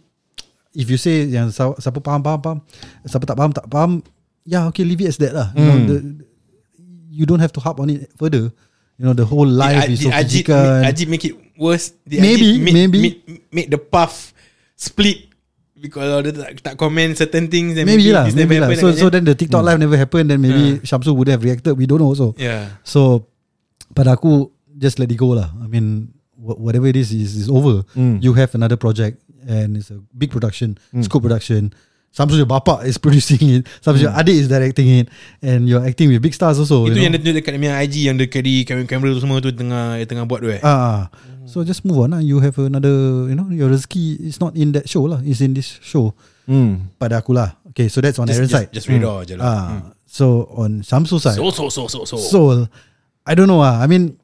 if 0.77 0.87
you 0.93 1.01
say 1.01 1.25
yang 1.25 1.49
siapa 1.49 1.81
faham 2.05 2.21
faham 2.21 2.41
faham, 2.45 2.59
siapa 3.09 3.25
tak 3.25 3.37
faham 3.41 3.53
tak 3.57 3.67
faham, 3.73 4.05
yeah 4.45 4.69
okay 4.69 4.85
leave 4.85 5.01
it 5.01 5.09
as 5.09 5.17
that 5.17 5.33
lah. 5.33 5.49
You 5.57 5.65
know 5.65 5.79
the, 5.89 5.97
you 7.09 7.25
don't 7.25 7.41
have 7.41 7.55
to 7.57 7.65
harp 7.65 7.81
on 7.81 7.89
it 7.89 8.13
further. 8.21 8.53
You 9.01 9.05
know 9.09 9.17
the 9.17 9.25
whole 9.27 9.49
life 9.49 9.89
is 9.89 10.05
so 10.05 10.13
Did 10.13 10.21
Ajit, 10.21 10.45
physical. 10.47 10.65
Ajit 10.85 11.09
make 11.09 11.25
it 11.25 11.35
worse? 11.59 11.97
Did 12.07 12.21
Maybe, 12.23 12.47
Ajit 12.47 12.63
make, 12.63 12.75
maybe. 12.77 12.99
make, 13.01 13.19
make 13.51 13.69
the 13.73 13.81
path 13.81 14.31
split 14.77 15.33
kalau 15.89 16.21
dia 16.21 16.33
tak, 16.33 16.51
tak 16.63 16.75
comment 16.77 17.13
certain 17.13 17.49
things 17.49 17.75
then 17.75 17.85
Maybe, 17.85 18.09
maybe, 18.09 18.13
lah, 18.13 18.25
maybe 18.31 18.57
lah. 18.61 18.69
So 18.77 18.87
so 18.95 19.07
then 19.09 19.25
the 19.25 19.35
TikTok 19.35 19.61
live 19.65 19.81
never 19.81 19.97
happened. 19.97 20.31
Then 20.31 20.41
maybe 20.41 20.81
Shamsul 20.83 21.17
would 21.17 21.29
have 21.29 21.43
reacted. 21.43 21.75
We 21.75 21.85
don't 21.85 21.99
know 21.99 22.09
also. 22.09 22.33
yeah. 22.37 22.79
So 22.85 23.29
pada 23.93 24.15
aku 24.15 24.49
just 24.75 24.99
let 24.99 25.09
it 25.09 25.17
go 25.17 25.33
lah. 25.33 25.51
I 25.61 25.67
mean 25.67 26.11
wh- 26.35 26.59
whatever 26.59 26.87
it 26.87 26.97
is 26.97 27.13
is, 27.13 27.35
is 27.37 27.49
over. 27.49 27.83
You 27.95 28.33
have 28.35 28.55
another 28.55 28.77
project 28.77 29.23
and 29.45 29.77
it's 29.77 29.93
a 29.93 30.01
big 30.13 30.31
production, 30.31 30.77
scope 31.03 31.23
production. 31.23 31.71
Samsul 32.15 32.39
your 32.39 32.47
bapa 32.47 32.87
is 32.87 32.95
producing 32.95 33.43
it. 33.51 33.67
Samsul 33.83 34.07
your 34.07 34.15
adik 34.15 34.39
is 34.39 34.47
directing 34.47 35.03
it, 35.03 35.11
and 35.43 35.67
you're 35.67 35.83
acting 35.83 36.07
with 36.15 36.23
big 36.23 36.31
stars 36.31 36.63
also. 36.63 36.87
Itu 36.87 36.95
you 36.95 37.11
yang 37.11 37.11
know? 37.11 37.19
dia 37.19 37.35
tunjuk 37.35 37.37
dekat 37.43 37.53
dia 37.59 37.75
IG 37.83 37.95
yang 38.07 38.15
dia 38.15 38.31
carry 38.31 38.63
kamera-kamera 38.63 39.11
tu 39.19 39.21
semua 39.27 39.43
tu 39.43 39.51
tengah 39.51 39.99
tengah 40.07 40.23
buat 40.23 40.39
tu 40.39 40.55
eh. 40.55 40.63
Ah, 40.63 41.11
so 41.43 41.67
just 41.67 41.83
move 41.83 41.99
on 42.07 42.15
lah. 42.15 42.23
You 42.23 42.39
have 42.39 42.55
another, 42.63 43.27
you 43.27 43.35
know, 43.35 43.51
your 43.51 43.67
rezeki 43.67 44.31
is 44.31 44.39
not 44.39 44.55
in 44.55 44.71
that 44.79 44.87
show 44.87 45.11
lah. 45.11 45.27
It's 45.27 45.43
in 45.43 45.59
this 45.59 45.83
show. 45.83 46.15
Hmm. 46.47 46.95
Pada 47.03 47.19
aku 47.19 47.35
lah. 47.35 47.59
Okay, 47.75 47.91
so 47.91 47.99
that's 47.99 48.23
on 48.23 48.31
just, 48.31 48.39
Aaron's 48.39 48.55
just, 48.55 48.63
side. 48.63 48.71
just 48.71 48.87
radar 48.87 49.27
je 49.27 49.35
lah. 49.35 49.43
Ah, 49.43 49.71
so 50.07 50.47
on 50.55 50.87
Samsul 50.87 51.19
side. 51.19 51.35
So 51.35 51.51
so 51.51 51.67
so 51.67 51.91
so 51.91 52.07
so. 52.07 52.15
Soul. 52.15 52.71
I 53.27 53.35
don't 53.35 53.51
know 53.51 53.59
ah. 53.59 53.83
I 53.83 53.91
mean, 53.91 54.15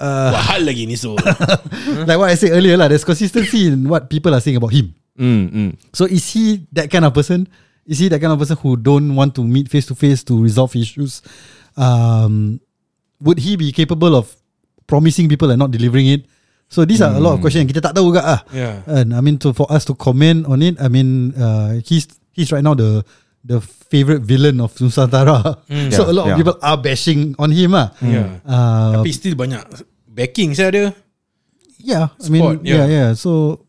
uh, 0.00 0.32
Buat 0.32 0.44
hal 0.48 0.62
lagi 0.64 0.88
ni 0.88 0.96
so. 0.96 1.12
like 2.08 2.16
what 2.16 2.32
I 2.32 2.40
said 2.40 2.56
earlier 2.56 2.80
lah. 2.80 2.88
There's 2.88 3.04
consistency 3.04 3.68
in 3.68 3.84
what 3.84 4.08
people 4.08 4.32
are 4.32 4.40
saying 4.40 4.56
about 4.56 4.72
him. 4.72 4.96
Hmm. 5.16 5.46
Hmm. 5.46 5.70
So 5.94 6.04
is 6.06 6.26
he 6.34 6.66
that 6.74 6.90
kind 6.90 7.04
of 7.04 7.14
person? 7.14 7.46
Is 7.86 7.98
he 8.00 8.08
that 8.08 8.20
kind 8.20 8.32
of 8.32 8.38
person 8.38 8.56
who 8.58 8.76
don't 8.76 9.14
want 9.14 9.34
to 9.36 9.44
meet 9.44 9.68
face 9.68 9.86
to 9.86 9.94
face 9.94 10.24
to 10.26 10.34
resolve 10.40 10.74
issues? 10.74 11.22
Um, 11.76 12.60
would 13.20 13.38
he 13.38 13.56
be 13.56 13.70
capable 13.72 14.16
of 14.16 14.34
promising 14.86 15.28
people 15.28 15.50
and 15.50 15.58
not 15.58 15.70
delivering 15.70 16.08
it? 16.08 16.26
So 16.68 16.84
these 16.84 17.02
are 17.02 17.12
a 17.14 17.20
lot 17.20 17.38
of 17.38 17.40
questions 17.44 17.62
yang 17.62 17.70
kita 17.70 17.84
tak 17.84 17.94
tahu 17.94 18.10
juga 18.10 18.22
ah. 18.24 18.40
Yeah. 18.50 18.82
And 18.88 19.14
I 19.14 19.20
mean 19.22 19.38
to 19.46 19.52
for 19.54 19.68
us 19.70 19.84
to 19.86 19.94
comment 19.94 20.48
on 20.48 20.58
it, 20.64 20.80
I 20.80 20.88
mean 20.90 21.30
uh, 21.38 21.78
he's 21.86 22.08
he's 22.34 22.50
right 22.50 22.64
now 22.64 22.74
the 22.74 23.04
the 23.44 23.60
favorite 23.62 24.24
villain 24.24 24.58
of 24.58 24.72
Nusantara. 24.80 25.60
so 25.94 26.08
Yeah, 26.08 26.10
a 26.10 26.14
lot 26.16 26.24
of 26.26 26.30
yeah. 26.34 26.38
people 26.40 26.56
are 26.58 26.78
bashing 26.80 27.36
on 27.38 27.52
him 27.52 27.76
ah. 27.78 27.92
Yeah. 28.02 28.42
Uh, 28.42 28.98
Tapi 28.98 29.12
still 29.14 29.36
banyak 29.38 29.60
backing 30.08 30.56
saya 30.56 30.72
ada. 30.72 30.84
yeah, 31.84 32.08
I 32.16 32.28
mean 32.32 32.42
Sport, 32.42 32.56
yeah. 32.64 32.74
yeah. 32.74 32.86
yeah, 32.88 33.08
So 33.12 33.60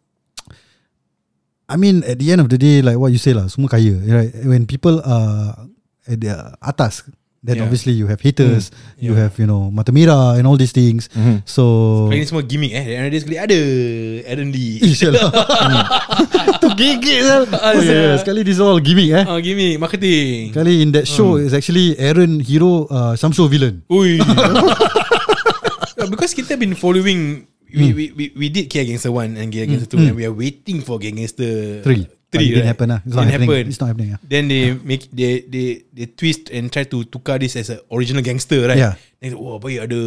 I 1.66 1.76
mean 1.76 2.06
at 2.06 2.22
the 2.22 2.30
end 2.30 2.42
of 2.42 2.50
the 2.50 2.58
day 2.58 2.86
like 2.86 2.98
what 2.98 3.10
you 3.10 3.18
say 3.18 3.34
lah, 3.34 3.50
semua 3.50 3.70
kaya, 3.70 3.98
right? 4.06 4.30
When 4.46 4.70
people 4.70 5.02
are 5.02 5.66
at 6.06 6.18
the 6.22 6.54
atas, 6.62 7.02
then 7.42 7.58
Yeah. 7.58 7.66
obviously 7.66 7.94
you 7.94 8.06
have 8.06 8.22
haters, 8.22 8.70
you 8.98 9.14
Yeah. 9.14 9.26
have 9.30 9.34
you 9.42 9.46
know 9.50 9.70
mata 9.74 9.90
merah 9.90 10.38
and 10.38 10.46
all 10.46 10.58
these 10.58 10.74
things. 10.74 11.10
So 11.50 12.06
Kali 12.10 12.22
ni 12.22 12.26
semua 12.26 12.46
gimmick 12.46 12.74
eh. 12.74 12.86
Dan 12.86 13.10
dia 13.10 13.22
sekali 13.22 13.38
ada 13.42 13.58
Aaron 14.30 14.50
Lee. 14.54 14.82
Inshallah 14.82 15.30
Tu 16.62 16.68
gigit 16.78 17.22
sel 17.22 17.46
oh, 17.50 17.82
yeah. 17.86 18.18
Sekali 18.18 18.42
this 18.46 18.62
all 18.62 18.78
gimmick 18.82 19.14
eh 19.14 19.26
Ah 19.26 19.38
gimmick 19.42 19.78
marketing. 19.82 20.54
Sekali 20.54 20.86
in 20.86 20.90
that 20.94 21.06
show 21.06 21.38
is 21.42 21.54
actually 21.54 21.94
Aaron 21.98 22.42
hero 22.42 22.86
uh, 22.90 23.14
Samsul 23.18 23.50
villain 23.50 23.82
Ui. 23.90 24.22
Because 26.14 26.38
kita 26.38 26.54
been 26.60 26.78
following 26.78 27.50
we, 27.76 27.88
we, 27.92 28.06
we, 28.12 28.26
we 28.36 28.48
did 28.48 28.66
Kia 28.68 28.84
Gangster 28.84 29.12
1 29.12 29.36
and 29.36 29.52
Kia 29.52 29.66
Gangster 29.66 29.90
2 29.92 30.08
and 30.08 30.16
we 30.16 30.24
are 30.24 30.34
waiting 30.34 30.80
for 30.80 30.98
Kia 30.98 31.12
Gangster 31.12 31.84
Three. 31.84 32.08
3 32.08 32.16
But 32.36 32.42
it 32.42 32.48
didn't 32.52 32.60
right? 32.60 32.68
happen 32.68 32.88
lah. 32.92 33.00
It's 33.00 33.16
not 33.16 33.22
Didn't 33.24 33.32
happening. 33.32 33.48
happen. 33.56 33.68
It's 33.72 33.80
not 33.80 33.88
happening, 33.88 34.10
yeah. 34.12 34.20
Then 34.28 34.44
they 34.52 34.64
make 34.76 35.08
they 35.08 35.48
they 35.48 35.68
they 35.88 36.08
twist 36.10 36.52
and 36.52 36.68
try 36.68 36.84
to 36.84 37.08
tukar 37.08 37.40
this 37.40 37.56
as 37.56 37.72
a 37.72 37.80
original 37.88 38.20
gangster 38.20 38.60
right 38.68 38.76
Yeah. 38.76 39.00
Then 39.24 39.40
oh 39.40 39.56
boy 39.56 39.80
ada 39.80 40.02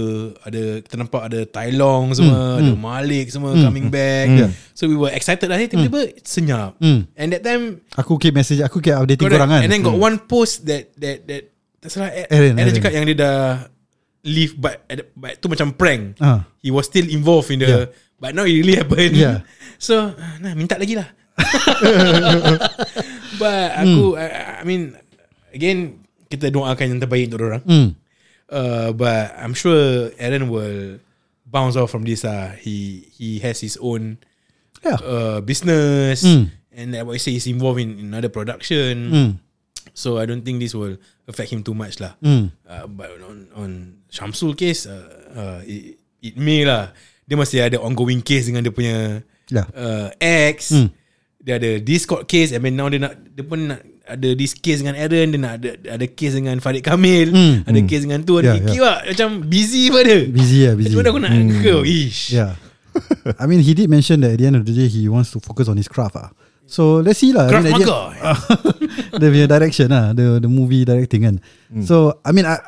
ada 0.45 0.63
kita 0.85 0.95
nampak 1.01 1.25
ada 1.25 1.49
Tai 1.49 1.73
Long 1.73 2.13
semua 2.13 2.61
ada 2.61 2.69
Malik 2.77 3.33
semua 3.33 3.57
coming 3.57 3.89
back 3.89 4.29
so 4.77 4.85
we 4.85 4.95
were 4.95 5.09
excited 5.09 5.49
lah 5.49 5.57
eh, 5.57 5.73
tiba-tiba 5.73 6.21
senyap 6.21 6.77
Mm. 6.79 7.09
and 7.17 7.29
that 7.33 7.41
time 7.41 7.81
Aku 7.97 8.21
keep 8.21 8.37
message 8.37 8.61
Aku 8.61 8.79
keep 8.79 8.93
updating 8.93 9.25
korang 9.25 9.49
kan 9.49 9.65
And 9.65 9.73
then 9.73 9.81
got 9.81 9.97
one 9.97 10.21
post 10.21 10.69
that 10.69 10.93
that 11.01 11.25
that 11.25 11.43
tak 11.81 11.89
salah 11.89 12.13
Aaron, 12.13 12.29
Aaron, 12.29 12.53
Aaron 12.53 12.59
Aaron. 12.61 12.77
cakap 12.77 12.93
yang 12.93 13.05
dia 13.09 13.17
dah 13.17 13.39
leave 14.27 14.59
but 14.59 14.83
but 15.15 15.39
tu 15.39 15.47
macam 15.47 15.71
prank. 15.73 16.19
Ah. 16.19 16.47
He 16.59 16.71
was 16.71 16.87
still 16.87 17.07
involved 17.07 17.51
in 17.51 17.63
the 17.63 17.69
Yeah. 17.69 17.85
but 18.19 18.35
now 18.35 18.45
it 18.45 18.55
really 18.55 18.77
happened. 18.77 19.15
Yeah. 19.15 19.47
So 19.79 20.11
ah, 20.11 20.35
nah 20.43 20.59
minta 20.59 20.75
lagi 20.75 20.99
lah. 20.99 21.07
but 23.39 23.69
aku 23.79 24.19
I, 24.19 24.59
I 24.59 24.63
mean 24.67 24.99
again 25.55 26.03
kita 26.27 26.51
doakan 26.53 26.97
yang 26.97 27.01
terbaik 27.01 27.31
untuk 27.31 27.41
orang. 27.47 27.63
Hmm. 27.65 27.89
Uh, 28.49 28.91
but 28.97 29.37
I'm 29.39 29.53
sure 29.55 30.11
Aaron 30.19 30.49
will 30.51 30.99
bounce 31.47 31.77
off 31.77 31.93
from 31.93 32.03
this. 32.05 32.25
Uh. 32.25 32.57
He 32.59 33.07
he 33.15 33.39
has 33.45 33.61
his 33.63 33.79
own 33.81 34.19
Yeah. 34.83 34.99
uh, 35.03 35.39
business 35.43 36.23
Mm. 36.23 36.55
and 36.71 36.87
like 36.95 37.03
what 37.03 37.19
you 37.19 37.23
say 37.23 37.35
he's 37.35 37.51
involved 37.51 37.83
in 37.83 37.99
another 37.99 38.31
production. 38.31 38.95
Mm. 39.11 39.31
So 39.91 40.19
I 40.19 40.25
don't 40.27 40.47
think 40.47 40.63
this 40.63 40.71
will 40.75 41.03
affect 41.29 41.53
him 41.53 41.61
too 41.61 41.77
much 41.77 42.01
lah. 42.01 42.17
Mm. 42.19 42.49
Uh, 42.65 42.85
but 42.89 43.13
on 43.21 43.37
on 43.55 43.71
Shamsul 44.09 44.57
case, 44.57 44.89
uh, 44.89 45.05
uh, 45.31 45.59
it, 45.63 46.01
it 46.19 46.35
may 46.35 46.65
lah. 46.65 46.91
Dia 47.23 47.37
masih 47.37 47.61
ada 47.61 47.77
ongoing 47.79 48.25
case 48.25 48.49
dengan 48.49 48.65
dia 48.65 48.73
punya 48.73 49.21
Yeah. 49.49 49.65
uh, 49.73 50.09
ex. 50.21 50.73
Hmm. 50.73 50.93
Dia 51.41 51.57
ada 51.57 51.81
Discord 51.81 52.25
case. 52.25 52.53
I 52.53 52.61
mean 52.61 52.77
now 52.77 52.89
dia 52.89 53.01
nak 53.01 53.17
dia 53.33 53.41
pun 53.41 53.69
nak 53.69 53.81
ada 54.05 54.29
this 54.33 54.53
case 54.53 54.81
dengan 54.81 54.97
Aaron 54.97 55.37
Dia 55.37 55.41
nak 55.41 55.53
ada 55.61 55.69
ada 55.85 56.07
case 56.09 56.33
dengan 56.33 56.57
Farid 56.61 56.81
Kamil 56.81 57.29
Hmm. 57.29 57.61
Ada 57.69 57.81
Hmm. 57.81 57.89
case 57.89 58.03
dengan 58.09 58.25
tu 58.25 58.41
Yeah, 58.41 58.57
Ada 58.57 58.65
Kiki 58.65 58.79
lah 58.81 58.97
Macam 59.05 59.29
busy 59.45 59.93
pun 59.93 60.01
dia 60.01 60.21
Busy 60.33 60.59
lah 60.65 60.75
busy 60.81 60.97
mana 60.97 61.09
aku 61.13 61.21
nak 61.21 61.33
ke 61.61 61.75
Ish 61.85 62.33
Yeah 62.33 62.57
I 63.41 63.45
mean 63.45 63.61
he 63.61 63.77
did 63.77 63.93
mention 63.93 64.25
that 64.25 64.33
At 64.33 64.41
the 64.41 64.49
end 64.49 64.57
of 64.57 64.65
the 64.65 64.73
day 64.73 64.89
He 64.89 65.13
wants 65.13 65.29
to 65.37 65.45
focus 65.45 65.69
on 65.69 65.77
his 65.77 65.93
craft 65.93 66.17
ah. 66.17 66.33
So 66.69 67.01
let's 67.01 67.17
see 67.17 67.33
lah 67.33 67.49
I 67.49 67.51
Krav 67.51 67.65
mean, 67.65 67.73
Maga 67.81 68.01
Dia 69.21 69.29
punya 69.33 69.49
direction 69.49 69.89
lah 69.89 70.13
The 70.13 70.37
the 70.45 70.51
movie 70.53 70.85
directing 70.85 71.25
kan 71.25 71.37
So 71.81 72.21
I 72.21 72.37
mean 72.37 72.45
I, 72.45 72.61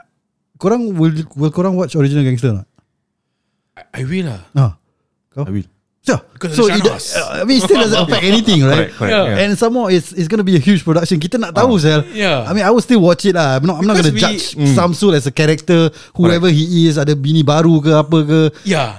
Korang 0.56 0.96
will 0.96 1.12
Will 1.36 1.52
korang 1.52 1.76
watch 1.76 1.92
Original 2.00 2.24
Gangster 2.24 2.56
not? 2.56 2.66
I, 3.76 4.00
I 4.00 4.02
will 4.08 4.24
lah 4.24 4.40
Ah, 4.56 4.72
Kau? 5.30 5.44
I 5.44 5.52
will. 5.52 5.68
So, 6.00 6.16
Because 6.32 6.56
so 6.56 6.64
it, 6.66 6.80
uh, 6.80 6.96
I 7.38 7.44
mean, 7.44 7.60
it 7.60 7.68
still 7.68 7.76
doesn't 7.84 8.08
affect 8.08 8.24
anything, 8.24 8.64
right? 8.64 8.88
Correct, 8.88 8.96
correct. 8.96 9.12
Yeah. 9.12 9.24
Yeah. 9.36 9.42
And 9.44 9.52
some 9.52 9.76
more, 9.76 9.92
it's 9.92 10.16
it's 10.16 10.32
gonna 10.32 10.42
be 10.48 10.56
a 10.56 10.62
huge 10.64 10.80
production. 10.80 11.20
Kita 11.20 11.36
nak 11.36 11.52
tahu, 11.52 11.76
Sel. 11.76 12.02
Yeah. 12.16 12.48
I 12.48 12.56
mean, 12.56 12.64
I 12.64 12.72
will 12.72 12.80
still 12.80 13.04
watch 13.04 13.28
it 13.28 13.36
lah. 13.36 13.60
I'm 13.60 13.68
not, 13.68 13.78
I'm 13.78 13.86
not 13.86 14.00
gonna 14.00 14.10
we- 14.10 14.18
judge 14.18 14.56
Samsul 14.56 15.12
as 15.12 15.28
a 15.28 15.34
character, 15.34 15.92
whoever 16.16 16.48
he 16.48 16.88
is. 16.88 16.96
Ada 16.96 17.12
bini 17.12 17.44
baru 17.44 17.84
ke 17.84 17.92
apa 17.92 18.18
ke? 18.24 18.40
Yeah 18.64 18.96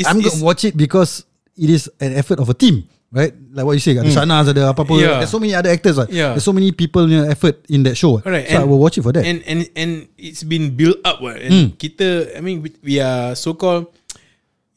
It's, 0.00 0.08
I'm 0.08 0.18
it's, 0.24 0.32
gonna 0.32 0.40
watch 0.42 0.64
it 0.64 0.74
because 0.80 1.28
it 1.60 1.68
is 1.68 1.92
an 2.00 2.16
effort 2.16 2.40
of 2.40 2.48
a 2.48 2.56
team, 2.56 2.88
right? 3.10 3.34
Like 3.52 3.66
what 3.66 3.74
you 3.74 3.82
say, 3.82 3.98
ada 3.98 4.08
Shanaz, 4.08 4.48
ada 4.50 4.70
apa 4.70 4.82
apa. 4.82 4.94
Yeah. 4.96 5.18
There's 5.22 5.30
so 5.30 5.38
many 5.38 5.54
other 5.54 5.70
actors. 5.70 5.98
Right? 5.98 6.10
Yeah. 6.10 6.34
There's 6.34 6.46
so 6.46 6.54
many 6.54 6.70
people 6.70 7.04
punya 7.06 7.26
effort 7.26 7.62
in 7.68 7.82
that 7.84 7.94
show. 7.94 8.18
Correct. 8.22 8.50
So 8.50 8.58
I 8.58 8.64
will 8.64 8.78
watch 8.78 8.96
it 8.96 9.02
for 9.02 9.12
that. 9.12 9.26
And 9.26 9.42
and 9.44 9.66
and 9.74 9.90
it's 10.16 10.42
been 10.42 10.74
built 10.74 10.98
up. 11.02 11.18
What? 11.20 11.38
And 11.38 11.50
Hmm. 11.50 11.66
kita, 11.74 12.34
I 12.34 12.40
mean, 12.40 12.62
we, 12.62 12.70
we 12.82 12.94
are 12.98 13.34
so 13.34 13.54
called. 13.54 13.90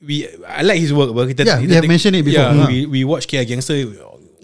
We, 0.03 0.27
I 0.43 0.67
like 0.67 0.83
his 0.83 0.91
work. 0.91 1.15
But 1.15 1.31
kita, 1.31 1.47
Yeah, 1.47 1.63
kita 1.63 1.69
we 1.69 1.75
have 1.79 1.87
mentioned 1.87 2.15
it 2.19 2.27
before. 2.27 2.43
Yeah, 2.43 2.51
Hmm. 2.51 2.67
we 2.67 2.77
we 2.89 2.99
watch 3.07 3.23
Kia 3.23 3.45
Gangster 3.47 3.79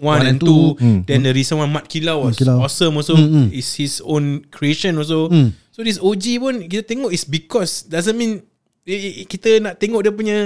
One 0.00 0.20
and 0.24 0.28
and 0.32 0.38
two. 0.40 0.80
two. 0.80 1.04
Then 1.04 1.20
the 1.20 1.36
recent 1.36 1.60
one 1.60 1.68
Mat 1.68 1.84
Kilau 1.84 2.24
was 2.24 2.40
Kilau. 2.40 2.64
awesome. 2.64 2.96
Also, 2.96 3.12
Hmm, 3.12 3.28
hmm. 3.28 3.46
is 3.52 3.68
his 3.76 4.00
own 4.00 4.48
creation. 4.48 4.96
Also, 4.96 5.28
Hmm. 5.28 5.52
so 5.68 5.84
this 5.84 6.00
OG 6.00 6.40
pun 6.40 6.64
kita 6.64 6.88
tengok 6.88 7.12
is 7.12 7.28
because 7.28 7.84
doesn't 7.84 8.16
mean 8.16 8.40
eh, 8.88 8.96
eh, 9.20 9.26
kita 9.28 9.60
nak 9.60 9.76
tengok 9.76 10.00
dia 10.00 10.12
punya 10.14 10.38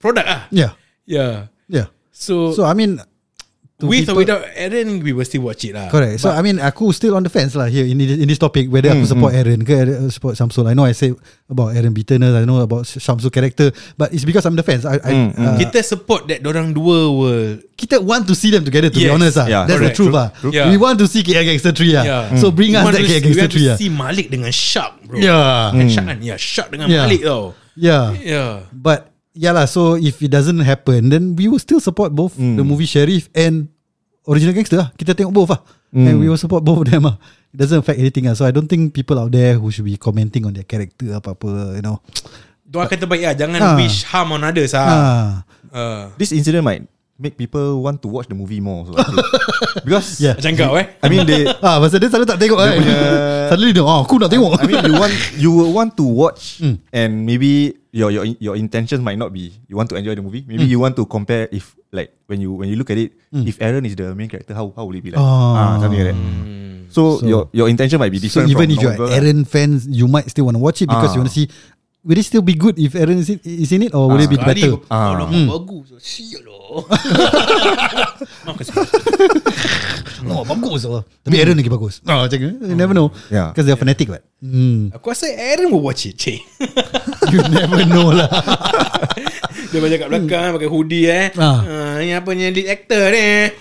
product 0.00 0.24
ah. 0.24 0.42
yeah, 0.48 0.72
Yeah. 1.04 1.52
So, 2.20 2.52
So 2.52 2.68
I 2.68 2.76
mean, 2.76 3.00
to 3.80 3.88
With 3.88 4.04
people- 4.04 4.12
or 4.12 4.20
without 4.20 4.44
Aaron, 4.60 5.00
we 5.00 5.16
will 5.16 5.24
still 5.24 5.40
watch 5.40 5.64
it 5.64 5.72
lah. 5.72 5.88
Correct. 5.88 6.20
So 6.20 6.28
I 6.28 6.44
mean, 6.44 6.60
aku 6.60 6.92
still 6.92 7.16
on 7.16 7.24
the 7.24 7.32
fence 7.32 7.56
lah 7.56 7.64
here 7.64 7.88
in 7.88 7.96
this, 7.96 8.12
in 8.20 8.28
this 8.28 8.36
topic 8.36 8.68
whether 8.68 8.92
Hmm, 8.92 9.00
aku 9.00 9.08
support 9.08 9.32
Aaron 9.32 9.64
ke 9.64 9.72
uh, 9.72 10.12
support 10.12 10.36
Shamsul. 10.36 10.68
I 10.68 10.76
know 10.76 10.84
I 10.84 10.92
say 10.92 11.16
about 11.48 11.72
Aaron 11.72 11.96
bitterness. 11.96 12.36
I 12.36 12.44
know 12.44 12.60
about 12.60 12.84
Shamsul 12.84 13.32
character, 13.32 13.72
but 13.96 14.12
it's 14.12 14.28
because 14.28 14.44
I'm 14.44 14.52
the 14.52 14.60
fans. 14.60 14.84
I, 14.84 15.00
I 15.00 15.12
Hmm, 15.16 15.28
uh, 15.32 15.56
Kita 15.56 15.80
support 15.80 16.28
that 16.28 16.44
orang 16.44 16.76
dua 16.76 17.08
will 17.08 17.56
kita 17.72 18.04
want 18.04 18.28
to 18.28 18.36
see 18.36 18.52
them 18.52 18.68
together. 18.68 18.92
To 18.92 19.00
be 19.00 19.08
Yes. 19.08 19.16
honest, 19.16 19.40
ah, 19.40 19.48
Yeah, 19.48 19.64
that's 19.64 19.80
correct. 19.80 19.96
the 19.96 19.96
truth, 19.96 20.12
True. 20.12 20.20
ah. 20.20 20.28
True. 20.36 20.52
Yeah. 20.52 20.68
We 20.68 20.76
want 20.76 21.00
to 21.00 21.08
see 21.08 21.24
KL 21.24 21.48
Gangster 21.48 21.72
3 21.72 21.96
ah. 21.96 22.04
Yeah. 22.04 22.22
So 22.36 22.52
bring 22.52 22.76
us 22.76 22.84
We 22.84 22.92
want 22.92 23.00
that 23.00 23.08
KL 23.08 23.16
we 23.16 23.32
Gangster 23.32 23.48
want 23.48 23.56
to 23.56 23.64
3 23.64 23.72
ah. 23.72 23.76
see 23.80 23.88
Malik 23.88 24.26
dengan 24.28 24.52
Shark 24.52 24.92
bro 25.08 25.16
Yeah. 25.16 25.72
Kan 25.72 25.88
Shark 25.88 26.04
kan 26.04 26.20
Shark 26.36 26.68
dengan 26.68 26.86
Yeah. 26.92 27.08
Malik 27.08 27.24
tau 27.24 27.56
Yeah. 27.80 28.04
Yeah 28.12 28.52
But 28.76 29.08
yeah 29.32 29.52
lah. 29.52 29.64
So 29.64 29.94
if 29.94 30.18
it 30.18 30.30
doesn't 30.30 30.60
happen, 30.60 31.08
then 31.08 31.34
we 31.34 31.46
will 31.46 31.58
still 31.58 31.78
support 31.78 32.10
both 32.10 32.34
the 32.34 32.62
movie 32.62 32.86
Sheriff 32.86 33.28
and 33.32 33.68
Original 34.24 34.52
Gangster. 34.52 34.78
lah. 34.78 34.88
Kita 34.94 35.12
tengok 35.12 35.32
both 35.32 35.50
lah, 35.50 35.60
and 35.90 36.18
we 36.18 36.26
will 36.26 36.38
support 36.38 36.60
both 36.62 36.84
of 36.84 36.88
them. 36.88 37.04
lah. 37.04 37.16
It 37.50 37.58
doesn't 37.58 37.82
affect 37.82 37.98
anything. 37.98 38.30
lah. 38.30 38.34
So 38.34 38.46
I 38.46 38.52
don't 38.52 38.66
think 38.66 38.92
people 38.92 39.18
out 39.18 39.30
there 39.30 39.58
who 39.58 39.70
should 39.70 39.84
be 39.84 39.98
commenting 39.98 40.46
on 40.46 40.54
their 40.54 40.62
character 40.62 41.14
apa 41.14 41.34
apa, 41.34 41.50
you 41.74 41.82
know. 41.82 41.98
Doakan 42.62 43.02
terbaik 43.02 43.26
lah 43.26 43.34
Jangan 43.34 43.58
Ah. 43.58 43.74
wish 43.74 44.06
harm 44.06 44.30
on 44.30 44.46
others 44.46 44.78
lah 44.78 44.86
Ah, 44.86 45.26
uh, 45.74 46.02
This 46.14 46.30
incident 46.30 46.62
might 46.62 46.86
make 47.20 47.36
people 47.36 47.84
want 47.84 48.00
to 48.00 48.08
watch 48.08 48.26
the 48.26 48.34
movie 48.34 48.58
more. 48.58 48.88
So 48.88 48.96
because 49.86 50.18
Yeah. 50.18 50.34
Macam 50.40 50.52
kau 50.56 50.72
eh 50.80 50.96
I 50.98 51.06
mean 51.06 51.28
they. 51.28 51.44
ah, 51.60 51.76
pasal 51.78 52.00
dia 52.00 52.08
selalu 52.08 52.26
tak 52.26 52.38
tengok 52.40 52.58
kan. 52.58 52.80
punya- 52.80 52.98
Suddenly 53.52 53.72
dia, 53.76 53.82
oh, 53.84 54.00
aku 54.00 54.14
nak 54.16 54.30
tengok. 54.32 54.52
I 54.56 54.64
mean 54.64 54.80
you 54.82 54.94
want 54.96 55.14
you 55.36 55.50
will 55.52 55.72
want 55.72 55.90
to 55.94 56.04
watch 56.04 56.64
and 56.90 57.10
maybe 57.22 57.76
your 57.92 58.08
your 58.08 58.24
your 58.40 58.54
intentions 58.56 59.02
might 59.02 59.18
not 59.18 59.30
be 59.30 59.52
you 59.68 59.76
want 59.76 59.90
to 59.90 59.96
enjoy 60.00 60.16
the 60.16 60.24
movie. 60.24 60.42
Maybe 60.48 60.64
you 60.64 60.80
want 60.80 60.96
to 60.96 61.04
compare 61.04 61.46
if 61.50 61.76
like 61.90 62.14
when 62.26 62.40
you 62.40 62.54
when 62.54 62.70
you 62.70 62.78
look 62.78 62.88
at 62.88 62.98
it, 62.98 63.12
if 63.44 63.60
Aaron 63.60 63.84
is 63.84 63.94
the 63.94 64.14
main 64.14 64.30
character, 64.30 64.54
how 64.54 64.70
how 64.72 64.86
will 64.86 64.94
it 64.94 65.02
be 65.02 65.10
like? 65.12 65.20
Oh. 65.20 65.26
Ah, 65.54 65.76
something 65.78 65.98
like 65.98 66.14
that. 66.14 66.20
So, 66.90 67.18
So- 67.18 67.26
your 67.26 67.42
your 67.50 67.66
intention 67.66 67.98
might 67.98 68.10
be 68.10 68.18
so 68.22 68.42
different. 68.42 68.50
even 68.50 68.66
from 68.70 68.74
if 68.74 68.82
you're. 68.98 69.10
Aaron 69.10 69.42
fans, 69.46 69.86
you 69.86 70.06
might 70.06 70.26
still 70.26 70.46
want 70.46 70.58
to 70.58 70.62
watch 70.62 70.82
it 70.82 70.90
because 70.90 71.10
Ah. 71.10 71.14
you 71.14 71.20
want 71.22 71.30
to 71.30 71.36
see. 71.36 71.46
Will 72.00 72.16
it 72.16 72.24
still 72.24 72.40
be 72.40 72.56
good 72.56 72.80
if 72.80 72.96
Aaron 72.96 73.20
is 73.20 73.28
in, 73.28 73.36
is 73.44 73.68
in 73.70 73.84
it 73.84 73.92
or 73.92 74.08
will 74.08 74.16
it 74.16 74.32
be 74.32 74.40
Sekali 74.40 74.56
better? 74.56 74.72
Kalau 74.88 75.28
Ah. 75.28 75.46
bagus 75.52 75.92
Sial 76.00 76.40
lah 76.48 76.80
Oh, 80.30 80.44
bagus 80.44 80.84
lah. 80.84 81.02
Tapi 81.24 81.36
Aaron 81.40 81.56
lagi 81.56 81.68
bagus. 81.68 82.00
Oh, 82.04 82.24
macam 82.24 82.38
you 82.38 82.52
never 82.72 82.92
know. 82.92 83.08
Yeah. 83.28 83.50
Because 83.52 83.64
they're 83.64 83.76
fanatic, 83.76 84.08
right? 84.08 84.24
Hmm. 84.40 84.92
Aku 84.92 85.12
rasa 85.12 85.28
Aaron 85.28 85.68
will 85.68 85.84
watch 85.84 86.04
it 86.04 86.16
Cik 86.16 86.40
You 87.32 87.40
never 87.52 87.84
know 87.84 88.12
lah. 88.12 88.28
Dia 89.68 89.78
macam 89.78 89.96
kat 90.00 90.08
belakang 90.08 90.48
Pakai 90.56 90.68
hoodie 90.72 91.04
eh 91.04 91.26
Ah. 91.36 91.60
ah. 91.60 91.92
Ni 92.00 92.16
apa 92.16 92.30
ni 92.32 92.48
lead 92.48 92.68
actor 92.70 93.12
ni 93.12 93.52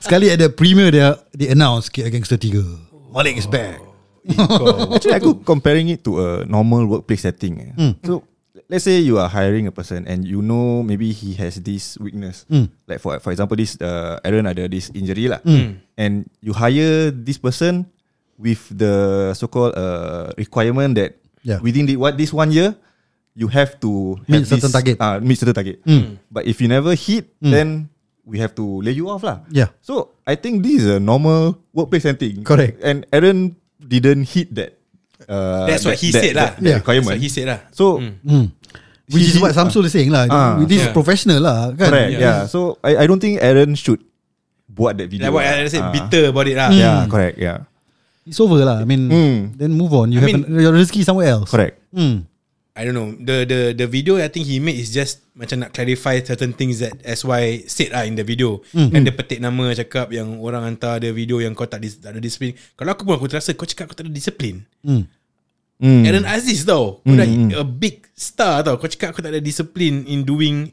Sekali 0.00 0.32
ada 0.32 0.48
premiere 0.48 0.90
dia 0.90 1.08
Dia 1.30 1.52
announce 1.52 1.92
KL 1.92 2.08
Gangster 2.08 2.40
3 2.40 3.12
Malik 3.12 3.36
is 3.36 3.44
back 3.44 3.89
Actually, 4.94 5.16
aku 5.16 5.30
comparing 5.42 5.88
it 5.88 6.04
to 6.04 6.18
a 6.20 6.28
normal 6.44 6.86
workplace 6.86 7.24
setting. 7.24 7.72
eh. 7.72 7.72
So, 8.04 8.22
let's 8.68 8.84
say 8.84 9.00
you 9.00 9.18
are 9.18 9.26
hiring 9.26 9.66
a 9.66 9.74
person 9.74 10.06
and 10.06 10.22
you 10.22 10.42
know 10.42 10.82
maybe 10.82 11.10
he 11.10 11.34
has 11.38 11.58
this 11.58 11.98
weakness. 11.98 12.44
Like 12.86 13.00
for 13.00 13.18
for 13.18 13.30
example, 13.32 13.56
this 13.56 13.74
uh, 13.80 14.20
Aaron 14.22 14.46
ada 14.46 14.68
this 14.68 14.90
injury 14.92 15.26
lah, 15.26 15.40
and 15.96 16.28
you 16.40 16.52
hire 16.52 17.10
this 17.10 17.36
person 17.36 17.88
with 18.36 18.60
the 18.72 19.30
so-called 19.36 19.76
uh, 19.76 20.32
requirement 20.36 20.96
that 20.96 21.16
Yeah. 21.40 21.56
within 21.64 21.88
the, 21.88 21.96
what 21.96 22.20
this 22.20 22.36
one 22.36 22.52
year 22.52 22.76
you 23.32 23.48
have 23.48 23.80
to 23.80 24.20
Meet 24.28 24.44
have 24.44 24.60
certain 24.60 24.68
this, 24.68 24.76
target. 24.76 24.96
Uh, 25.00 25.16
meet 25.24 25.40
certain 25.40 25.56
target. 25.56 25.80
But 26.28 26.44
if 26.44 26.60
you 26.60 26.68
never 26.68 26.92
hit, 26.92 27.32
then 27.40 27.88
we 28.28 28.36
have 28.44 28.52
to 28.60 28.84
lay 28.84 28.92
you 28.92 29.08
off 29.08 29.24
lah. 29.24 29.40
Yeah. 29.48 29.72
So 29.80 30.12
I 30.28 30.36
think 30.36 30.60
this 30.60 30.84
is 30.84 30.86
a 30.86 31.00
normal 31.00 31.56
workplace 31.72 32.04
setting. 32.04 32.44
Correct. 32.44 32.76
And 32.84 33.08
Aaron 33.08 33.56
didn't 33.98 34.30
hit 34.30 34.54
that. 34.54 34.78
Uh, 35.26 35.66
That's 35.66 35.82
what 35.82 35.98
that- 35.98 36.02
he 36.04 36.08
that- 36.14 36.22
said 36.22 36.34
lah 36.38 36.54
that- 36.54 36.62
that 36.62 36.70
Yeah. 36.70 36.78
requirement. 36.78 37.10
That's 37.10 37.18
what 37.18 37.26
he 37.26 37.30
said 37.32 37.46
lah 37.50 37.58
So 37.74 37.98
hmm. 37.98 38.46
Which 39.10 39.26
is 39.26 39.34
he- 39.34 39.42
what 39.42 39.50
Samsul 39.50 39.82
is 39.84 39.92
saying 39.92 40.14
lah 40.14 40.30
Ah. 40.30 40.54
This 40.62 40.78
is 40.78 40.86
Yeah. 40.86 40.94
professional 40.94 41.42
lah 41.42 41.74
kan 41.74 41.90
correct. 41.90 42.10
Yeah. 42.14 42.22
Yeah. 42.22 42.38
So 42.46 42.78
I 42.80 43.02
I 43.02 43.04
don't 43.10 43.18
think 43.18 43.42
Aaron 43.42 43.74
should 43.74 43.98
buat 44.70 44.94
that 44.96 45.10
video. 45.10 45.26
Like 45.26 45.34
what 45.34 45.42
lah. 45.42 45.60
I 45.60 45.66
said 45.66 45.82
Ah. 45.82 45.90
Bitter 45.90 46.30
about 46.30 46.46
it 46.46 46.54
lah 46.54 46.70
Yeah, 46.70 47.04
correct. 47.10 47.36
Yeah, 47.36 47.66
It's 48.22 48.38
over 48.38 48.62
lah 48.62 48.78
I 48.80 48.86
mean 48.86 49.10
Hmm. 49.10 49.38
Then 49.58 49.74
move 49.74 49.90
on 49.92 50.14
You 50.14 50.22
I 50.22 50.30
have 50.30 50.30
mean- 50.30 50.46
an, 50.46 50.62
your 50.62 50.70
rezeki 50.72 51.02
somewhere 51.02 51.34
else 51.34 51.50
correct. 51.50 51.82
hmm. 51.90 52.29
I 52.80 52.88
don't 52.88 52.96
know 52.96 53.12
the 53.12 53.44
the 53.44 53.60
the 53.76 53.84
video 53.84 54.16
I 54.16 54.32
think 54.32 54.48
he 54.48 54.56
made 54.56 54.80
is 54.80 54.88
just 54.88 55.20
macam 55.36 55.60
nak 55.60 55.76
clarify 55.76 56.16
certain 56.24 56.56
things 56.56 56.80
that 56.80 56.96
SY 57.04 57.68
said 57.68 57.92
lah 57.92 58.08
in 58.08 58.16
the 58.16 58.24
video. 58.24 58.64
Mm-hmm. 58.72 58.88
Kan 58.88 59.00
dia 59.04 59.12
petik 59.12 59.40
nama 59.44 59.76
cakap 59.76 60.08
yang 60.16 60.40
orang 60.40 60.64
hantar 60.64 60.96
ada 60.96 61.12
video 61.12 61.44
yang 61.44 61.52
kau 61.52 61.68
tak, 61.68 61.84
dis, 61.84 62.00
tak 62.00 62.16
ada 62.16 62.20
disiplin. 62.24 62.56
Kalau 62.80 62.96
aku 62.96 63.04
pun 63.04 63.20
aku 63.20 63.28
terasa 63.28 63.52
kau 63.52 63.68
cakap 63.68 63.92
kau 63.92 63.96
tak 64.00 64.08
ada 64.08 64.12
disiplin. 64.16 64.64
Hmm. 64.80 65.04
Mm. 65.80 66.04
Aaron 66.08 66.26
Aziz 66.28 66.64
tau. 66.64 67.04
Kau 67.04 67.16
dah 67.16 67.28
a 67.60 67.64
big 67.68 68.08
star 68.16 68.64
tau. 68.64 68.80
Kau 68.80 68.88
cakap 68.88 69.12
kau 69.12 69.20
tak 69.20 69.36
ada 69.36 69.44
disiplin 69.44 70.08
in 70.08 70.24
doing 70.24 70.72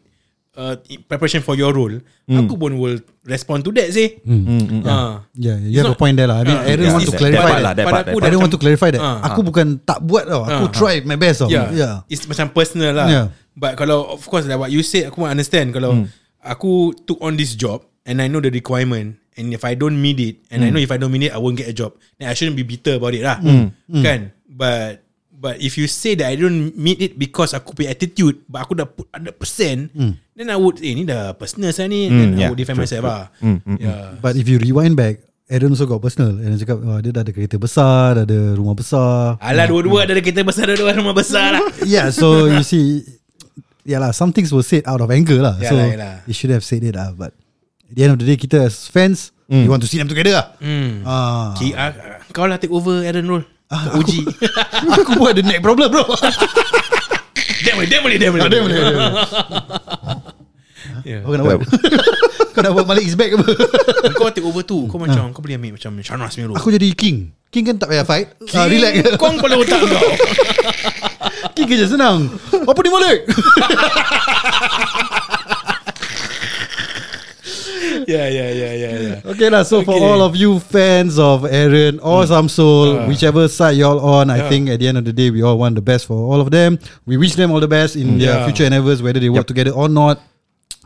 uh, 0.58 0.76
preparation 1.06 1.39
for 1.39 1.54
your 1.54 1.70
role. 1.72 1.93
Aku 2.28 2.58
pun 2.58 2.76
will 2.76 2.98
respond 3.24 3.62
to 3.63 3.72
that 3.78 3.93
say. 3.93 4.17
Mm. 4.26 4.82
Uh, 4.84 5.22
Yeah, 5.38 5.56
you 5.62 5.70
It's 5.72 5.78
have 5.80 5.88
a 5.88 5.96
not- 5.96 6.02
point 6.02 6.17
there 6.17 6.28
lah 6.28 6.41
I 6.41 6.43
mean 6.43 6.58
Ah, 6.58 6.65
Aaron 6.65 6.82
it's- 6.84 6.96
want 6.98 7.06
to 7.06 7.13
clarify 7.15 7.46
that 7.46 7.54
part 7.54 7.62
that, 7.78 7.86
part, 7.86 8.04
that 8.10 8.15
dah 8.17 8.26
Aaron 8.28 8.39
want 8.41 8.54
to 8.58 8.60
clarify 8.60 8.89
that 8.91 9.00
Ah. 9.00 9.17
Aku 9.32 9.39
bukan 9.46 9.78
tak 9.86 10.02
buat 10.04 10.26
tau 10.26 10.41
Aku 10.43 10.65
Ah. 10.67 10.72
try 10.74 11.00
my 11.06 11.15
best 11.15 11.46
tau 11.46 11.50
Yeah. 11.54 11.70
yeah. 11.72 11.93
It's 12.10 12.26
macam 12.26 12.52
personal 12.52 12.91
lah. 12.98 13.08
Yeah. 13.08 13.26
But 13.54 13.78
kalau 13.78 14.10
of 14.10 14.26
course 14.26 14.43
like 14.50 14.58
what 14.58 14.74
you 14.74 14.82
said 14.82 15.08
aku 15.08 15.24
pun 15.24 15.30
understand 15.32 15.72
kalau 15.72 16.04
aku 16.41 16.91
took 17.06 17.22
on 17.22 17.38
this 17.38 17.54
job 17.54 17.86
and 18.04 18.20
I 18.20 18.28
know 18.28 18.41
the 18.41 18.52
requirement 18.52 19.17
and 19.38 19.54
if 19.54 19.62
I 19.62 19.78
don't 19.78 19.98
meet 19.98 20.17
it 20.17 20.36
and 20.50 20.65
I 20.65 20.74
know 20.74 20.82
if 20.82 20.89
I 20.89 20.98
don't 20.98 21.13
meet 21.13 21.30
it 21.30 21.34
I 21.34 21.39
won't 21.39 21.56
get 21.56 21.70
a 21.70 21.76
job. 21.76 21.96
Then 22.17 22.28
I 22.28 22.34
shouldn't 22.34 22.58
be 22.58 22.65
bitter 22.65 22.98
about 22.98 23.13
it 23.13 23.22
lah. 23.24 23.38
Kan? 24.02 24.34
But 24.50 25.06
but 25.38 25.62
if 25.62 25.78
you 25.78 25.86
say 25.86 26.17
that 26.17 26.28
I 26.28 26.36
don't 26.36 26.73
meet 26.73 26.97
it 26.97 27.13
because 27.13 27.54
aku 27.54 27.78
punya 27.78 27.93
attitude 27.93 28.41
but 28.50 28.65
aku 28.65 28.73
dah 28.73 28.89
put 28.89 29.06
100% 29.13 29.38
then 30.34 30.47
I 30.50 30.58
would 30.58 30.82
eh 30.82 30.93
ni 30.93 31.06
dah 31.06 31.38
personal 31.38 31.69
saya 31.69 31.86
ni 31.86 32.10
then 32.10 32.34
I 32.34 32.41
yeah, 32.41 32.50
would 32.50 32.58
defend 32.58 32.82
true, 32.82 32.89
myself 32.89 33.06
true. 33.06 33.13
lah. 33.13 33.23
Yeah. 33.78 34.17
But 34.17 34.34
if 34.36 34.45
you 34.45 34.58
rewind 34.58 34.97
back 34.97 35.21
Aaron 35.47 35.71
also 35.71 35.86
got 35.86 36.02
personal 36.02 36.36
Aaron 36.43 36.60
cakap 36.60 36.76
oh, 36.84 37.00
Dia 37.00 37.15
dah 37.15 37.23
ada 37.23 37.32
kereta 37.32 37.56
besar 37.56 38.19
Dah 38.19 38.28
ada 38.28 38.39
rumah 38.60 38.76
besar 38.76 39.39
Alah 39.39 39.63
dua-dua 39.63 40.04
ada 40.04 40.19
kereta 40.19 40.43
besar 40.43 40.67
dua-dua 40.67 40.91
rumah 40.91 41.15
besar 41.15 41.56
lah. 41.56 41.63
Yeah 41.88 42.12
so 42.12 42.52
you 42.52 42.67
see 42.67 43.00
Yeah 43.88 44.04
lah 44.04 44.12
Some 44.12 44.36
things 44.36 44.52
were 44.52 44.67
said 44.67 44.84
out 44.84 45.00
of 45.00 45.08
anger 45.08 45.39
lah 45.39 45.56
So 45.63 45.71
Yalah, 45.71 45.88
yalah. 45.95 46.15
you 46.28 46.36
should 46.36 46.52
have 46.52 46.67
said 46.67 46.84
it 46.84 47.00
lah 47.00 47.15
But 47.15 47.32
At 47.88 47.95
the 47.95 48.02
end 48.04 48.12
of 48.12 48.19
the 48.19 48.28
day 48.28 48.36
Kita 48.36 48.67
as 48.67 48.91
fans 48.91 49.32
We 49.47 49.71
want 49.71 49.80
to 49.80 49.88
see 49.88 49.95
them 49.95 50.12
together 50.12 50.36
lah 50.36 50.45
Hmm. 50.60 51.08
ah. 51.08 51.56
Ki, 51.56 51.71
ah, 51.71 51.95
kau 52.36 52.43
lah 52.43 52.60
take 52.60 52.67
over 52.67 53.00
Aaron 53.00 53.23
Roll. 53.32 53.47
Ah, 53.67 53.99
uji. 53.99 54.23
Aku 54.95 55.12
pun 55.19 55.27
ada 55.27 55.43
neck 55.43 55.60
problem 55.60 55.91
bro. 55.91 56.03
Dia 57.58 57.73
boleh, 57.73 57.89
dia 57.89 57.99
boleh, 57.99 58.17
dia 58.21 58.30
boleh. 58.32 58.47
Dia 58.47 58.62
boleh, 58.63 58.75
dia 58.75 58.93
boleh. 58.95 59.13
Yeah. 61.08 61.23
Kau 61.23 61.39
nak 61.39 61.47
buat 61.47 61.63
Kau 62.51 62.62
nak 62.67 62.71
buat 62.75 62.84
Malik 62.84 63.08
is 63.08 63.15
back 63.15 63.32
apa? 63.32 63.47
Kau 64.12 64.27
take 64.27 64.43
over 64.43 64.60
tu 64.60 64.91
Kau 64.91 64.99
macam 64.99 65.32
Kau 65.32 65.39
boleh 65.39 65.56
ambil 65.56 65.80
macam 65.80 66.03
Shanas 66.03 66.36
punya 66.36 66.51
role. 66.51 66.60
Aku 66.60 66.67
jadi 66.67 66.91
king. 66.99 67.32
King 67.47 67.63
kan 67.63 67.75
tak 67.80 67.95
payah 67.95 68.03
fight. 68.03 68.36
Ah, 68.51 68.67
Relax. 68.67 69.15
Kau 69.15 69.32
kepala 69.32 69.56
otak 69.56 69.80
kau. 69.88 70.03
King 71.56 71.67
kerja 71.67 71.88
senang. 71.88 72.27
Apa 72.51 72.80
ni 72.84 72.89
Malik 72.91 73.19
Ya 78.08 78.24
ya 78.32 78.48
ya 78.56 78.70
ya 78.72 78.89
ya 79.04 79.13
Okay 79.28 79.52
lah 79.52 79.67
So 79.67 79.84
for 79.84 79.91
Okay. 80.00 80.00
all 80.08 80.24
of 80.24 80.32
you 80.39 80.63
fans 80.63 81.20
of 81.20 81.43
Aaron 81.43 82.00
Or 82.00 82.24
Samsul 82.24 83.04
Whichever 83.04 83.52
side 83.52 83.76
y'all 83.76 84.00
on 84.00 84.32
I 84.32 84.38
Yeah. 84.38 84.50
think 84.50 84.70
at 84.72 84.80
the 84.80 84.88
end 84.88 84.98
of 84.98 85.04
the 85.04 85.12
day 85.12 85.28
We 85.30 85.43
all 85.43 85.60
want 85.60 85.76
the 85.76 85.84
best 85.84 86.08
for 86.08 86.15
all 86.15 86.39
of 86.39 86.48
them 86.50 86.80
We 87.04 87.17
wish 87.20 87.36
them 87.36 87.52
all 87.52 87.60
the 87.60 87.67
best 87.67 88.00
In 88.00 88.15
their 88.17 88.39
Yeah. 88.39 88.46
future 88.48 88.63
endeavors 88.63 89.04
Whether 89.04 89.20
they 89.20 89.28
work 89.28 89.43
together 89.46 89.72
or 89.76 89.89
not 89.91 90.24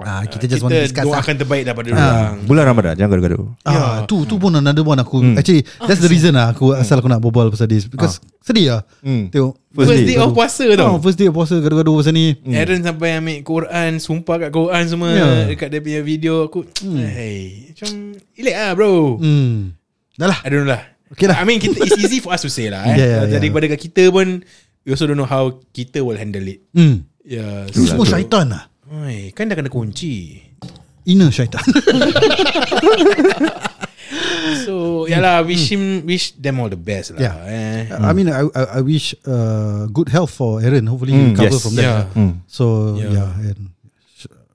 ah, 0.04 0.22
Kita 0.24 0.46
just 0.46 0.60
want 0.60 0.70
to 0.70 0.78
Kita 0.78 0.86
discuss 0.86 1.04
lah. 1.04 1.14
doakan 1.18 1.36
terbaik 1.36 1.64
daripada 1.64 1.88
orang 1.90 2.34
Bulan 2.44 2.64
Ramadan 2.66 2.94
jangan 2.94 3.10
gaduh-gaduh. 3.14 3.44
Ah, 3.64 4.04
tu 4.04 4.24
tu 4.24 4.36
pun 4.36 4.52
another 4.52 4.82
one 4.82 4.98
aku. 4.98 5.22
Actually, 5.34 5.62
that's 5.82 6.00
the 6.00 6.08
reason 6.08 6.34
lah 6.34 6.52
aku 6.52 6.74
asal 6.74 6.98
aku 6.98 7.06
nak 7.06 7.20
berbual 7.20 7.48
pasal 7.48 7.66
this 7.66 7.86
because 7.86 8.18
sedih 8.40 8.72
lah. 8.72 8.82
Hmm. 9.00 9.30
Tengok 9.30 9.54
First 9.72 10.04
day 10.04 10.16
gaduh. 10.16 10.26
of 10.26 10.32
puasa 10.34 10.64
Ah, 10.66 10.76
tau 10.76 10.96
first 10.98 11.16
day 11.16 11.26
of 11.26 11.34
puasa 11.34 11.56
gaduh-gaduh 11.56 11.94
pasal 11.96 12.12
ni. 12.12 12.36
Aaron 12.46 12.82
sampai 12.82 13.10
ambil 13.16 13.38
Quran 13.42 13.92
Sumpah 13.98 14.36
kat 14.38 14.52
Quran 14.52 14.84
semua 14.84 15.10
Yeah. 15.12 15.48
Dekat 15.48 15.68
dia 15.70 15.80
punya 15.80 16.02
video 16.02 16.34
Aku 16.46 16.68
Hey 16.84 17.72
Macam 17.72 17.90
Elak 18.34 18.56
lah 18.58 18.72
bro 18.74 19.16
Hmm. 19.16 19.76
Dah 20.14 20.28
lah. 20.28 20.40
I 20.42 20.48
don't 20.48 20.64
know 20.64 20.72
lah 20.72 20.84
Okay 21.12 21.28
lah. 21.28 21.38
I 21.38 21.44
mean 21.44 21.58
kita, 21.58 21.76
It's 21.78 21.96
easy 21.98 22.20
for 22.20 22.32
us 22.32 22.40
to 22.40 22.48
say 22.48 22.68
lah 22.68 22.84
eh. 22.88 22.94
Yeah, 22.94 23.00
yeah, 23.00 23.22
yeah. 23.26 23.32
Daripada 23.34 23.68
kat 23.68 23.80
kita 23.82 24.08
pun 24.10 24.44
We 24.84 24.92
also 24.92 25.06
don't 25.06 25.16
know 25.16 25.28
how 25.28 25.60
Kita 25.70 26.00
will 26.00 26.16
handle 26.16 26.44
it 26.44 26.64
Hmm. 26.72 27.08
Yeah 27.22 27.68
Ini 27.68 27.86
semua 27.86 28.04
syaitan 28.04 28.48
lah. 28.48 28.71
Oi, 28.92 29.32
Kan 29.32 29.48
dah 29.48 29.56
kena 29.56 29.72
kunci 29.72 30.44
Inner 31.08 31.32
syaitan. 31.34 31.64
So 34.68 35.08
Yalah 35.08 35.48
wish 35.48 35.72
him 35.72 36.04
Wish 36.06 36.36
them 36.36 36.60
all 36.60 36.68
the 36.70 36.78
best 36.78 37.16
lah 37.16 37.22
Yeah. 37.24 37.36
eh. 37.48 37.80
I 37.90 38.12
mean, 38.12 38.28
I 38.28 38.44
I, 38.52 38.64
I 38.78 38.82
wish 38.84 39.16
uh, 39.24 39.88
good 39.90 40.12
health 40.12 40.36
for 40.36 40.60
Aaron. 40.62 40.86
Hopefully, 40.92 41.16
he 41.16 41.20
Mm, 41.22 41.30
recover 41.34 41.56
yes. 41.56 41.64
from 41.64 41.74
that. 41.80 41.86
Yeah. 41.88 42.04
Mm. 42.20 42.34
So 42.46 42.64
Yeah. 43.00 43.12
yeah, 43.16 43.32
and 43.50 43.72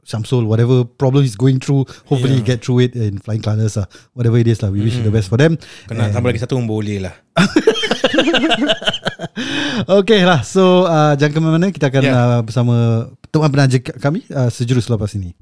sh- 0.06 0.14
Samsul, 0.14 0.46
whatever 0.46 0.86
problem 0.86 1.26
he's 1.26 1.34
going 1.34 1.58
through, 1.58 1.82
hopefully 2.06 2.38
yeah. 2.38 2.54
get 2.54 2.62
through 2.62 2.86
it 2.86 2.94
in 2.94 3.18
flying 3.18 3.42
colors 3.42 3.74
lah. 3.74 3.90
Whatever 4.14 4.38
it 4.38 4.46
is 4.46 4.62
lah, 4.62 4.70
we 4.70 4.78
wish 4.78 4.94
the 5.02 5.10
best 5.10 5.26
for 5.26 5.36
them. 5.36 5.58
Kena 5.90 6.14
tambah 6.14 6.30
lagi 6.30 6.38
satu 6.38 6.62
boleh 6.62 7.02
lah. 7.02 7.14
Okay 9.86 10.24
lah, 10.24 10.40
so 10.40 10.88
uh, 10.88 11.12
jangan 11.14 11.32
ke 11.32 11.38
mana-mana, 11.42 11.66
kita 11.68 11.92
akan 11.92 12.02
Yeah. 12.06 12.16
uh, 12.16 12.40
bersama 12.40 12.74
teman 13.28 13.50
penaja 13.50 13.78
kami 13.82 14.24
uh, 14.32 14.48
sejurus 14.48 14.86
selepas 14.88 15.10
ini. 15.18 15.34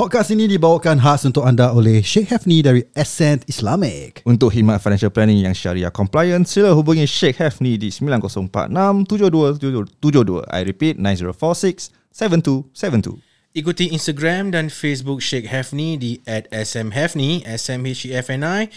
Podcast 0.00 0.32
ini 0.32 0.48
dibawakan 0.48 0.96
khas 0.96 1.28
untuk 1.28 1.44
anda 1.44 1.76
oleh 1.76 2.00
Sheikh 2.00 2.32
Hefni 2.32 2.64
dari 2.64 2.80
Ascent 2.96 3.44
Islamic. 3.52 4.24
Untuk 4.24 4.48
khidmat 4.48 4.80
financial 4.80 5.12
planning 5.12 5.44
yang 5.44 5.52
syariah 5.52 5.92
compliant, 5.92 6.48
sila 6.48 6.72
hubungi 6.72 7.04
Sheikh 7.04 7.36
Hefni 7.36 7.76
di 7.76 7.92
9046 7.92 8.72
7272. 9.04 10.40
I 10.48 10.64
repeat 10.64 10.96
9046 10.96 11.92
7272. 12.16 13.20
Ikuti 13.52 13.92
Instagram 13.92 14.56
dan 14.56 14.72
Facebook 14.72 15.20
Sheikh 15.20 15.52
Hafni 15.52 16.00
di 16.00 16.24
at 16.24 16.48
smhafni, 16.48 17.44
S-M-H-E-F-N-I 17.44 18.72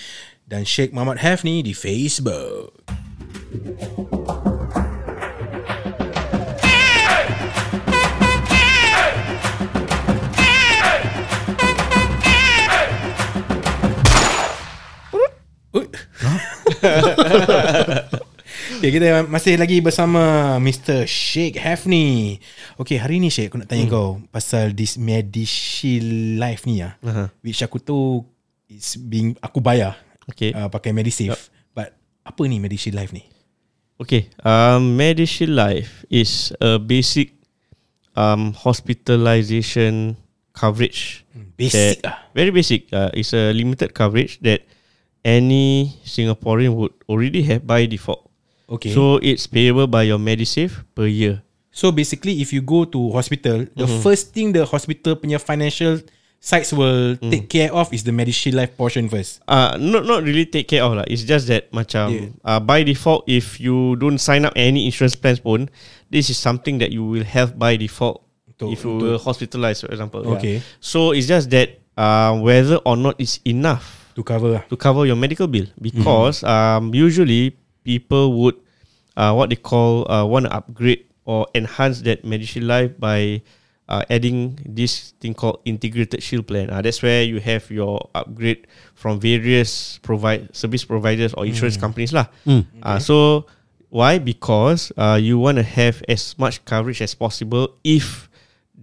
dan 0.52 0.68
Sheikh 0.68 0.92
Muhammad 0.92 1.24
Hafni 1.24 1.64
di 1.64 1.72
Facebook. 1.72 2.84
Okay, 18.54 18.94
kita 18.94 19.26
masih 19.28 19.58
lagi 19.58 19.82
bersama 19.82 20.56
Mr. 20.62 21.10
Sheikh 21.10 21.58
Hafni. 21.58 22.38
Okay, 22.78 23.02
hari 23.02 23.18
ni 23.18 23.34
Sheikh, 23.34 23.50
aku 23.50 23.58
nak 23.60 23.68
tanya 23.68 23.90
hmm. 23.90 23.94
kau 23.94 24.08
pasal 24.30 24.78
this 24.78 24.96
Medishield 24.96 26.38
Life 26.38 26.64
ni 26.70 26.86
ya. 26.86 26.96
Uh-huh. 27.02 27.28
Which 27.42 27.66
aku 27.66 27.82
tu 27.82 28.22
is 28.70 28.96
being 29.00 29.36
aku 29.42 29.60
bayar 29.60 29.98
Okay. 30.32 30.56
uh, 30.56 30.72
pakai 30.72 30.96
Medisave. 30.96 31.36
Yep. 31.36 31.42
But 31.76 31.90
apa 32.24 32.42
ni 32.48 32.62
Medishield 32.62 32.96
Life 32.96 33.12
ni? 33.12 33.28
Okay. 34.00 34.32
Um, 34.46 34.96
Medishield 34.96 35.56
Life 35.56 36.08
is 36.08 36.54
a 36.64 36.80
basic 36.80 37.36
um, 38.16 38.54
hospitalization 38.54 40.16
coverage. 40.56 41.26
Basic 41.58 42.04
that- 42.04 42.08
ah. 42.08 42.18
Very 42.32 42.52
basic. 42.52 42.88
Uh, 42.94 43.12
it's 43.14 43.34
a 43.34 43.52
limited 43.52 43.98
coverage 43.98 44.40
that 44.46 44.64
any 45.26 45.96
Singaporean 46.06 46.76
would 46.76 46.94
already 47.10 47.42
have 47.44 47.66
by 47.66 47.86
default. 47.88 48.30
Okay. 48.70 48.94
So 48.94 49.18
it's 49.24 49.48
payable 49.48 49.88
by 49.88 50.04
your 50.04 50.20
Medisave 50.20 50.84
per 50.96 51.08
year. 51.08 51.42
so 51.74 51.90
basically 51.92 52.38
if 52.40 52.54
you 52.54 52.62
go 52.62 52.86
to 52.86 53.10
hospital, 53.12 53.66
the 53.76 53.90
first 54.06 54.30
thing 54.30 54.54
the 54.54 54.62
hospital 54.62 55.18
punya 55.18 55.42
financial 55.42 55.98
sites 56.38 56.70
will 56.70 57.18
take 57.34 57.50
care 57.50 57.74
of 57.74 57.90
is 57.90 58.06
the 58.06 58.14
Medishield 58.14 58.54
Life 58.54 58.78
portion 58.78 59.10
first. 59.10 59.42
Uh, 59.50 59.74
not 59.82 60.06
not 60.06 60.22
really 60.22 60.46
take 60.46 60.70
care 60.70 60.86
of 60.86 60.94
lah. 60.94 61.02
It's 61.10 61.26
just 61.26 61.50
that 61.50 61.74
macam 61.74 62.14
Yeah. 62.14 62.30
uh, 62.46 62.62
by 62.62 62.86
default 62.86 63.26
if 63.26 63.58
you 63.58 63.98
don't 63.98 64.22
sign 64.22 64.46
up 64.46 64.54
any 64.54 64.86
insurance 64.86 65.18
plans 65.18 65.42
pun, 65.42 65.66
this 66.14 66.30
is 66.30 66.38
something 66.38 66.78
that 66.78 66.94
you 66.94 67.02
will 67.02 67.26
have 67.26 67.58
by 67.58 67.74
default 67.74 68.22
Untuk- 68.46 68.70
if 68.70 68.86
you 68.86 68.94
were 69.02 69.18
hospitalized 69.18 69.82
for 69.82 69.90
example. 69.90 70.22
Okay. 70.38 70.62
So 70.78 71.10
it's 71.10 71.26
just 71.26 71.50
that 71.50 71.82
uh, 71.98 72.38
whether 72.38 72.78
or 72.86 73.02
not 73.02 73.18
it's 73.18 73.42
enough 73.50 74.03
To 74.16 74.24
cover 74.24 74.62
to 74.70 74.76
cover 74.78 75.06
your 75.06 75.16
medical 75.18 75.48
bill 75.48 75.66
because 75.82 76.44
um, 76.44 76.94
usually 76.94 77.58
people 77.84 78.34
would 78.42 78.56
uh, 79.18 79.34
what 79.34 79.50
they 79.50 79.58
call 79.58 80.06
uh, 80.10 80.26
want 80.26 80.46
to 80.46 80.52
upgrade 80.54 81.06
or 81.26 81.48
enhance 81.56 82.02
that 82.04 82.24
Medishield 82.24 82.68
Life 82.68 82.92
by 83.00 83.42
uh, 83.90 84.04
adding 84.10 84.58
this 84.66 85.14
thing 85.20 85.34
called 85.34 85.60
integrated 85.66 86.22
shield 86.24 86.48
plan. 86.48 86.70
Uh, 86.70 86.82
that's 86.82 87.02
where 87.02 87.24
you 87.24 87.40
have 87.40 87.70
your 87.72 88.10
upgrade 88.16 88.68
from 88.96 89.20
various 89.20 90.00
provide 90.04 90.54
service 90.56 90.84
providers 90.86 91.34
or 91.34 91.46
insurance 91.46 91.76
companies 91.78 92.14
lah. 92.14 92.28
Uh, 92.82 93.00
so 93.00 93.46
why? 93.90 94.18
Because 94.18 94.92
uh, 94.98 95.20
you 95.22 95.38
want 95.38 95.58
to 95.58 95.64
have 95.64 96.02
as 96.10 96.38
much 96.38 96.64
coverage 96.66 97.02
as 97.02 97.14
possible 97.14 97.76
if 97.84 98.30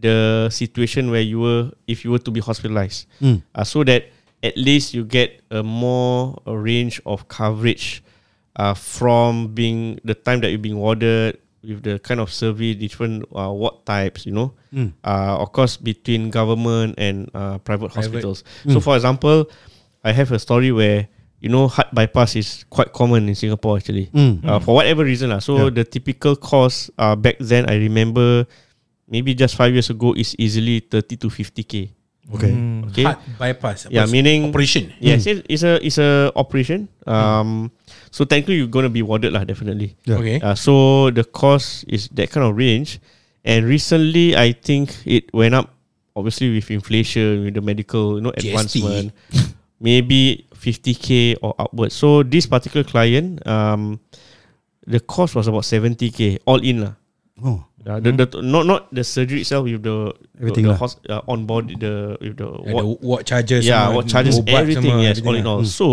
the 0.01 0.49
situation 0.51 1.11
where 1.11 1.21
you 1.21 1.41
were 1.41 1.71
if 1.87 2.05
you 2.05 2.11
were 2.11 2.23
to 2.23 2.31
be 2.31 2.41
hospitalized 2.41 3.05
uh, 3.55 3.65
so 3.65 3.85
that 3.85 4.09
at 4.43 4.57
least 4.57 4.95
you 4.95 5.05
get 5.05 5.43
a 5.51 5.63
more 5.63 6.41
a 6.47 6.57
range 6.57 7.01
of 7.05 7.29
coverage 7.29 8.03
uh, 8.57 8.75
from 8.75 9.49
being 9.55 10.01
the 10.05 10.15
time 10.15 10.41
that 10.41 10.51
you're 10.51 10.59
being 10.59 10.79
warded 10.79 11.39
with 11.63 11.83
the 11.85 11.99
kind 12.01 12.21
of 12.21 12.33
survey 12.33 12.73
different 12.73 13.25
uh, 13.37 13.53
ward 13.53 13.85
types 13.85 14.25
you 14.25 14.33
know? 14.33 14.53
Uh, 15.05 15.37
of 15.39 15.53
course 15.53 15.77
between 15.77 16.31
government 16.31 16.95
and 16.97 17.29
uh, 17.35 17.59
private, 17.59 17.93
hospitals. 17.93 18.45
So 18.69 18.81
for 18.81 18.97
example 18.97 19.51
I 20.05 20.13
have 20.13 20.33
a 20.33 20.39
story 20.39 20.73
where 20.73 21.09
you 21.41 21.49
know 21.49 21.69
heart 21.69 21.93
bypass 21.93 22.37
is 22.37 22.65
quite 22.71 22.93
common 22.93 23.29
in 23.29 23.35
Singapore 23.35 23.77
actually. 23.77 24.09
Uh, 24.45 24.59
for 24.61 24.75
whatever 24.75 25.05
reason 25.05 25.29
lah. 25.31 25.39
so 25.41 25.69
the 25.69 25.85
typical 25.85 26.37
cost 26.37 26.89
uh, 26.97 27.13
back 27.17 27.37
then 27.41 27.69
I 27.69 27.77
remember 27.77 28.47
maybe 29.09 29.35
just 29.35 29.57
five 29.57 29.73
years 29.77 29.91
ago 29.91 30.15
is 30.17 30.33
easily 30.39 30.81
30 30.81 31.17
to 31.17 31.29
50k 31.29 31.93
Okay. 32.31 32.53
okay 32.91 33.05
Heart 33.05 33.21
bypass. 33.39 33.87
Yeah, 33.91 34.07
meaning- 34.07 34.51
operation. 34.51 34.95
Yes, 35.03 35.27
it, 35.27 35.47
it's 35.51 35.63
a 35.67 35.83
it's 35.83 35.99
a 35.99 36.31
operation. 36.39 36.87
Um, 37.07 37.75
so 38.11 38.23
technically 38.25 38.63
you're 38.63 38.71
gonna 38.71 38.93
be 38.93 39.03
warded 39.03 39.35
lah, 39.35 39.43
definitely. 39.43 39.99
Yeah. 40.07 40.19
Okay. 40.23 40.39
Uh, 40.39 40.55
so 40.55 41.11
the 41.11 41.27
cost 41.27 41.85
is 41.91 42.07
that 42.15 42.31
kind 42.31 42.47
of 42.47 42.55
range, 42.55 43.03
and 43.43 43.67
recently 43.67 44.39
I 44.39 44.55
think 44.55 44.95
it 45.07 45.27
went 45.35 45.55
up. 45.59 45.75
Obviously 46.15 46.51
with 46.55 46.67
inflation, 46.71 47.47
with 47.47 47.55
the 47.55 47.63
medical, 47.63 48.19
you 48.19 48.23
know, 48.27 48.35
advancement, 48.35 49.15
maybe 49.79 50.45
50k 50.53 51.39
or 51.41 51.55
upwards. 51.57 51.95
So 51.95 52.23
this 52.27 52.47
particular 52.51 52.83
client, 52.85 53.41
um, 53.47 54.03
the 54.87 54.99
cost 55.01 55.39
was 55.39 55.47
about 55.47 55.63
70k 55.63 56.43
all 56.45 56.59
in 56.61 56.83
lah. 56.83 56.95
Oh. 57.41 57.65
Uh, 57.81 57.97
the, 57.97 58.13
the, 58.13 58.27
not 58.45 58.69
not 58.69 58.93
the 58.93 59.01
surgery 59.01 59.41
itself 59.41 59.65
with 59.65 59.81
the 59.81 60.13
Everything 60.37 60.69
the, 60.69 60.77
lah. 60.77 60.77
the 60.77 60.85
hos, 60.85 60.93
uh, 61.09 61.25
on 61.25 61.49
board 61.49 61.73
the 61.81 62.21
with 62.21 62.37
the 62.37 62.45
ward 62.69 62.85
the 62.85 62.85
what 63.01 63.21
charges 63.25 63.65
yeah, 63.65 63.89
what 63.89 64.05
charges 64.05 64.37
everything, 64.45 65.01
yes, 65.01 65.17
all 65.25 65.33
in 65.33 65.41
everything 65.41 65.47
all. 65.49 65.65
lah. 65.65 65.65
So 65.65 65.87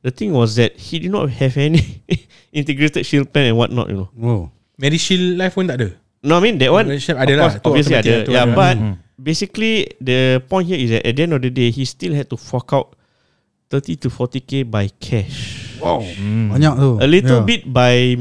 the 0.00 0.08
thing 0.08 0.32
was 0.32 0.56
that 0.56 0.72
he 0.80 1.04
did 1.04 1.12
not 1.12 1.28
have 1.36 1.60
any 1.60 2.00
integrated 2.56 3.04
shield 3.04 3.28
plan 3.28 3.52
and 3.52 3.60
whatnot, 3.60 3.92
you 3.92 3.96
know. 4.02 4.08
Oh. 4.16 4.42
Medishield 4.80 5.36
Life 5.36 5.52
pun 5.52 5.68
tak 5.68 5.84
ada. 5.84 5.88
No, 6.24 6.38
I 6.38 6.40
mean 6.40 6.56
that 6.64 6.72
one 6.72 6.88
Medishield 6.88 7.20
of 7.20 7.28
ada 7.28 7.32
lah, 7.36 7.50
obviously 7.60 7.92
ada. 8.00 8.24
lah, 8.24 8.32
Yeah, 8.32 8.46
ada. 8.48 8.56
but 8.56 8.74
basically 9.20 9.92
the 10.00 10.40
point 10.48 10.64
here 10.66 10.80
is 10.80 10.96
that 10.96 11.04
at 11.04 11.12
the 11.12 11.22
end 11.28 11.36
of 11.36 11.44
the 11.44 11.52
day, 11.52 11.68
he 11.68 11.84
still 11.84 12.16
had 12.16 12.32
to 12.32 12.40
fork 12.40 12.72
out 12.72 12.96
30 13.68 14.00
to 14.00 14.08
40k 14.08 14.64
by 14.64 14.88
cash. 14.96 15.76
Wow. 15.76 16.00
Banyak 16.56 16.72
tu. 16.80 16.90
A 17.04 17.06
little 17.06 17.44
Yeah. 17.44 17.48
bit 17.48 17.62
by 17.68 18.16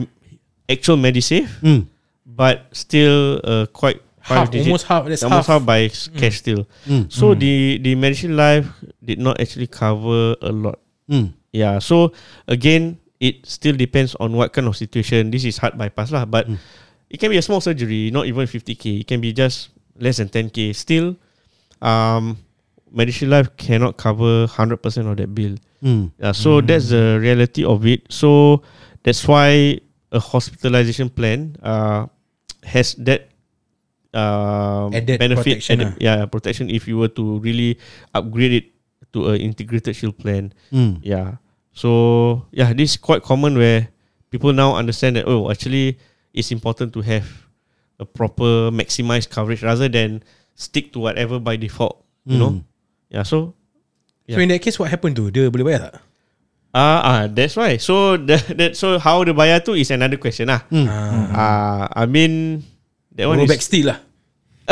actual 0.67 0.99
Medisave, 0.99 1.47
Hmm. 1.63 1.87
But 2.35 2.67
still 2.71 3.39
uh, 3.43 3.65
quite 3.71 4.01
Half, 4.21 4.37
five 4.37 4.51
digit- 4.51 4.67
almost 4.69 4.85
half. 4.85 5.03
That's 5.09 5.23
almost 5.23 5.47
half. 5.49 5.59
half 5.61 5.65
by 5.65 5.89
s- 5.89 6.07
cash 6.13 6.37
still. 6.39 6.67
Mm. 6.85 7.09
So 7.11 7.33
the 7.33 7.81
the 7.81 7.95
Medishield 7.97 8.37
Life 8.37 8.69
did 9.03 9.17
not 9.17 9.41
actually 9.41 9.65
cover 9.67 10.37
a 10.41 10.51
lot. 10.53 10.77
Hmm. 11.09 11.33
Yeah. 11.51 11.79
So 11.81 12.13
again, 12.47 13.01
it 13.19 13.45
still 13.49 13.73
depends 13.75 14.13
on 14.21 14.33
what 14.37 14.53
kind 14.53 14.69
of 14.69 14.77
situation. 14.77 15.33
This 15.33 15.43
is 15.43 15.57
heart 15.57 15.73
bypass 15.77 16.13
lah, 16.13 16.25
but 16.29 16.45
it 17.09 17.17
can 17.19 17.33
be 17.33 17.37
a 17.37 17.41
small 17.41 17.59
surgery, 17.65 18.13
not 18.13 18.29
even 18.29 18.45
50k. 18.45 19.01
It 19.01 19.07
can 19.09 19.19
be 19.25 19.33
just 19.33 19.73
less 19.97 20.17
than 20.21 20.29
10k. 20.29 20.69
Still, 20.77 21.17
um, 21.81 22.37
Medishield 22.93 23.29
Life 23.33 23.49
cannot 23.57 23.97
cover 23.97 24.45
100% 24.47 24.77
of 25.09 25.17
that 25.17 25.33
bill. 25.33 25.57
Hmm. 25.81 26.13
Yeah, 26.21 26.31
so 26.31 26.61
that's 26.61 26.89
the 26.93 27.17
reality 27.19 27.65
of 27.65 27.85
it. 27.89 28.05
So 28.13 28.61
that's 29.01 29.25
why 29.27 29.81
a 30.13 30.19
hospitalization 30.21 31.09
plan 31.09 31.55
uh, 31.63 32.05
has 32.63 32.93
that 33.01 33.29
uh, 34.13 34.89
Added 34.93 35.19
benefit, 35.19 35.43
protection 35.61 35.81
added- 35.81 35.97
yeah, 36.01 36.25
protection 36.25 36.69
if 36.69 36.87
you 36.87 36.97
were 36.97 37.11
to 37.15 37.39
really 37.39 37.79
upgrade 38.13 38.53
it 38.53 38.65
to 39.13 39.31
an 39.35 39.41
integrated 39.41 39.95
shield 39.95 40.17
plan. 40.17 40.53
Hmm. 40.71 40.99
Yeah. 41.03 41.39
So 41.73 42.45
yeah, 42.51 42.73
this 42.73 42.95
is 42.95 42.97
quite 42.97 43.23
common 43.23 43.57
where 43.57 43.87
people 44.29 44.51
now 44.53 44.75
understand 44.75 45.15
that 45.15 45.27
oh, 45.27 45.49
actually, 45.51 45.97
it's 46.35 46.51
important 46.51 46.91
to 46.93 47.01
have 47.01 47.27
a 47.99 48.05
proper 48.05 48.71
maximized 48.71 49.29
coverage 49.31 49.63
rather 49.63 49.87
than 49.87 50.23
stick 50.55 50.91
to 50.93 50.99
whatever 50.99 51.39
by 51.39 51.55
default. 51.55 52.03
You 52.27 52.37
know. 52.37 52.51
Yeah. 53.09 53.23
So 53.23 53.55
So 54.31 54.39
in 54.39 54.47
that 54.47 54.63
case, 54.63 54.79
what 54.79 54.87
happened 54.87 55.19
tu? 55.19 55.27
Dia 55.27 55.51
boleh 55.51 55.67
bayar 55.67 55.91
tak? 55.91 55.95
Ah, 56.71 56.99
ah, 57.03 57.21
that's 57.27 57.55
why. 57.59 57.75
So 57.77 58.15
the, 58.27 58.39
that 58.55 58.79
so 58.79 58.95
how 58.99 59.23
the 59.27 59.35
bayar 59.35 59.59
tu 59.59 59.75
is 59.75 59.91
another 59.91 60.15
question 60.17 60.47
lah. 60.47 60.63
Ah, 61.35 61.91
I 61.91 62.05
mean 62.07 62.63
that 63.15 63.27
one 63.27 63.37
Roll 63.43 63.47
is. 63.47 63.51
back 63.51 63.61
still 63.63 63.91
lah. 63.91 63.99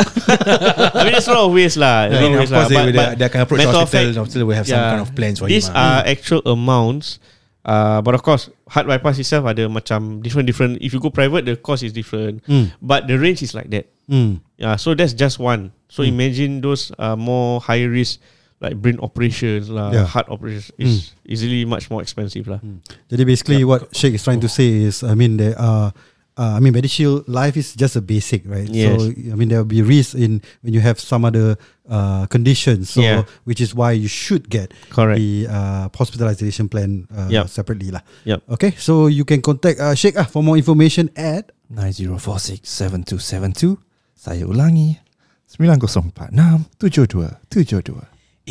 I 0.00 1.04
mean, 1.04 1.12
there's 1.12 1.28
a 1.28 1.34
lot 1.36 1.44
of 1.44 1.52
ways 1.52 1.76
lah. 1.76 2.08
I 2.08 2.16
mean, 2.24 2.32
of 2.32 2.48
course, 2.48 2.72
they, 2.72 2.78
But- 2.78 2.86
they, 2.88 2.92
but 2.96 3.10
they 3.20 3.26
akan 3.28 3.40
approach 3.44 3.60
hospital. 3.68 3.84
fact, 3.84 4.16
hospital 4.16 4.44
will 4.48 4.56
have 4.56 4.64
some 4.64 4.80
yeah, 4.80 4.90
kind 4.96 5.02
of 5.04 5.12
plans 5.12 5.36
for 5.44 5.46
These 5.50 5.68
him. 5.68 5.76
ah. 5.76 6.00
are 6.00 6.02
actual 6.08 6.40
amounts 6.48 7.20
Uh, 7.60 8.00
but 8.00 8.16
of 8.16 8.24
course, 8.24 8.48
heart 8.72 8.88
bypass 8.88 9.20
itself 9.20 9.44
ada 9.44 9.68
macam 9.68 10.24
different 10.24 10.48
different. 10.48 10.80
If 10.80 10.96
you 10.96 11.00
go 11.00 11.12
private, 11.12 11.44
the 11.44 11.60
cost 11.60 11.84
is 11.84 11.92
different. 11.92 12.40
Mm. 12.48 12.72
But 12.80 13.04
the 13.04 13.20
range 13.20 13.44
is 13.44 13.52
like 13.52 13.68
that. 13.76 13.84
Mm. 14.08 14.40
Yeah, 14.56 14.80
so 14.80 14.96
that's 14.96 15.12
just 15.12 15.36
one. 15.36 15.76
So 15.92 16.00
imagine 16.00 16.64
those 16.64 16.88
uh, 16.96 17.20
more 17.20 17.60
high 17.60 17.84
risk 17.84 18.16
like 18.60 18.76
brain 18.76 19.00
operations 19.00 19.70
lah, 19.72 19.88
Yeah. 19.92 20.04
heart 20.04 20.28
operations 20.28 20.68
is 20.76 21.16
easily 21.24 21.64
much 21.64 21.88
more 21.88 22.04
expensive 22.04 22.44
lah. 22.44 22.60
Jadi 23.08 23.24
basically 23.24 23.64
what 23.64 23.88
Sheikh 23.96 24.12
is 24.14 24.22
trying 24.22 24.40
to 24.44 24.48
say 24.52 24.84
is 24.84 25.00
I 25.00 25.16
mean 25.16 25.40
there 25.40 25.56
are 25.56 25.96
uh, 26.36 26.52
I 26.56 26.60
mean 26.60 26.76
MediShield 26.76 27.24
life 27.24 27.56
is 27.56 27.72
just 27.72 27.96
a 27.96 28.04
basic 28.04 28.44
right 28.44 28.68
Yes. 28.68 29.00
so 29.00 29.08
I 29.12 29.32
mean 29.36 29.48
there 29.48 29.64
will 29.64 29.68
be 29.68 29.80
risk 29.80 30.12
in 30.12 30.44
when 30.60 30.76
you 30.76 30.84
have 30.84 31.00
some 31.00 31.24
other 31.24 31.56
uh, 31.88 32.28
conditions 32.28 32.92
so 32.92 33.00
Yeah. 33.00 33.24
which 33.48 33.64
is 33.64 33.72
why 33.72 33.96
you 33.96 34.08
should 34.12 34.52
get 34.52 34.76
Correct. 34.92 35.16
the 35.16 35.48
uh, 35.48 35.88
hospitalization 35.92 36.68
plan 36.68 37.08
uh, 37.12 37.28
Yup. 37.32 37.48
separately 37.48 37.88
lah 37.92 38.00
Yup. 38.28 38.44
okay 38.48 38.72
so 38.76 39.08
you 39.08 39.24
can 39.24 39.40
contact 39.40 39.80
uh, 39.80 39.96
Sheikh 39.96 40.16
ah 40.20 40.28
for 40.28 40.44
more 40.44 40.56
information 40.60 41.08
at 41.16 41.48
9046-7272 41.72 43.80
Saya 44.20 44.44
ulangi 44.44 45.00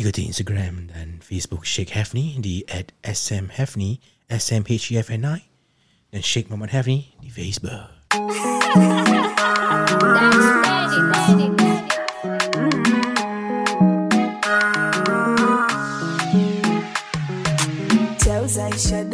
Ikuti 0.00 0.24
Instagram 0.24 0.88
dan 0.96 1.20
Facebook 1.20 1.68
Sheikh 1.68 1.92
Hafni 1.92 2.40
di 2.40 2.64
at 2.72 2.96
smhafni 3.04 4.00
S-M-H-E-F-N-I 4.32 5.44
dan 6.08 6.22
Sheikh 6.24 6.48
Muhammad 6.48 6.72
Hafni 6.72 7.12
di 7.20 7.28
Facebook. 7.28 7.92
Tells 18.24 18.56
Aisha 18.56 19.04
don't 19.04 19.09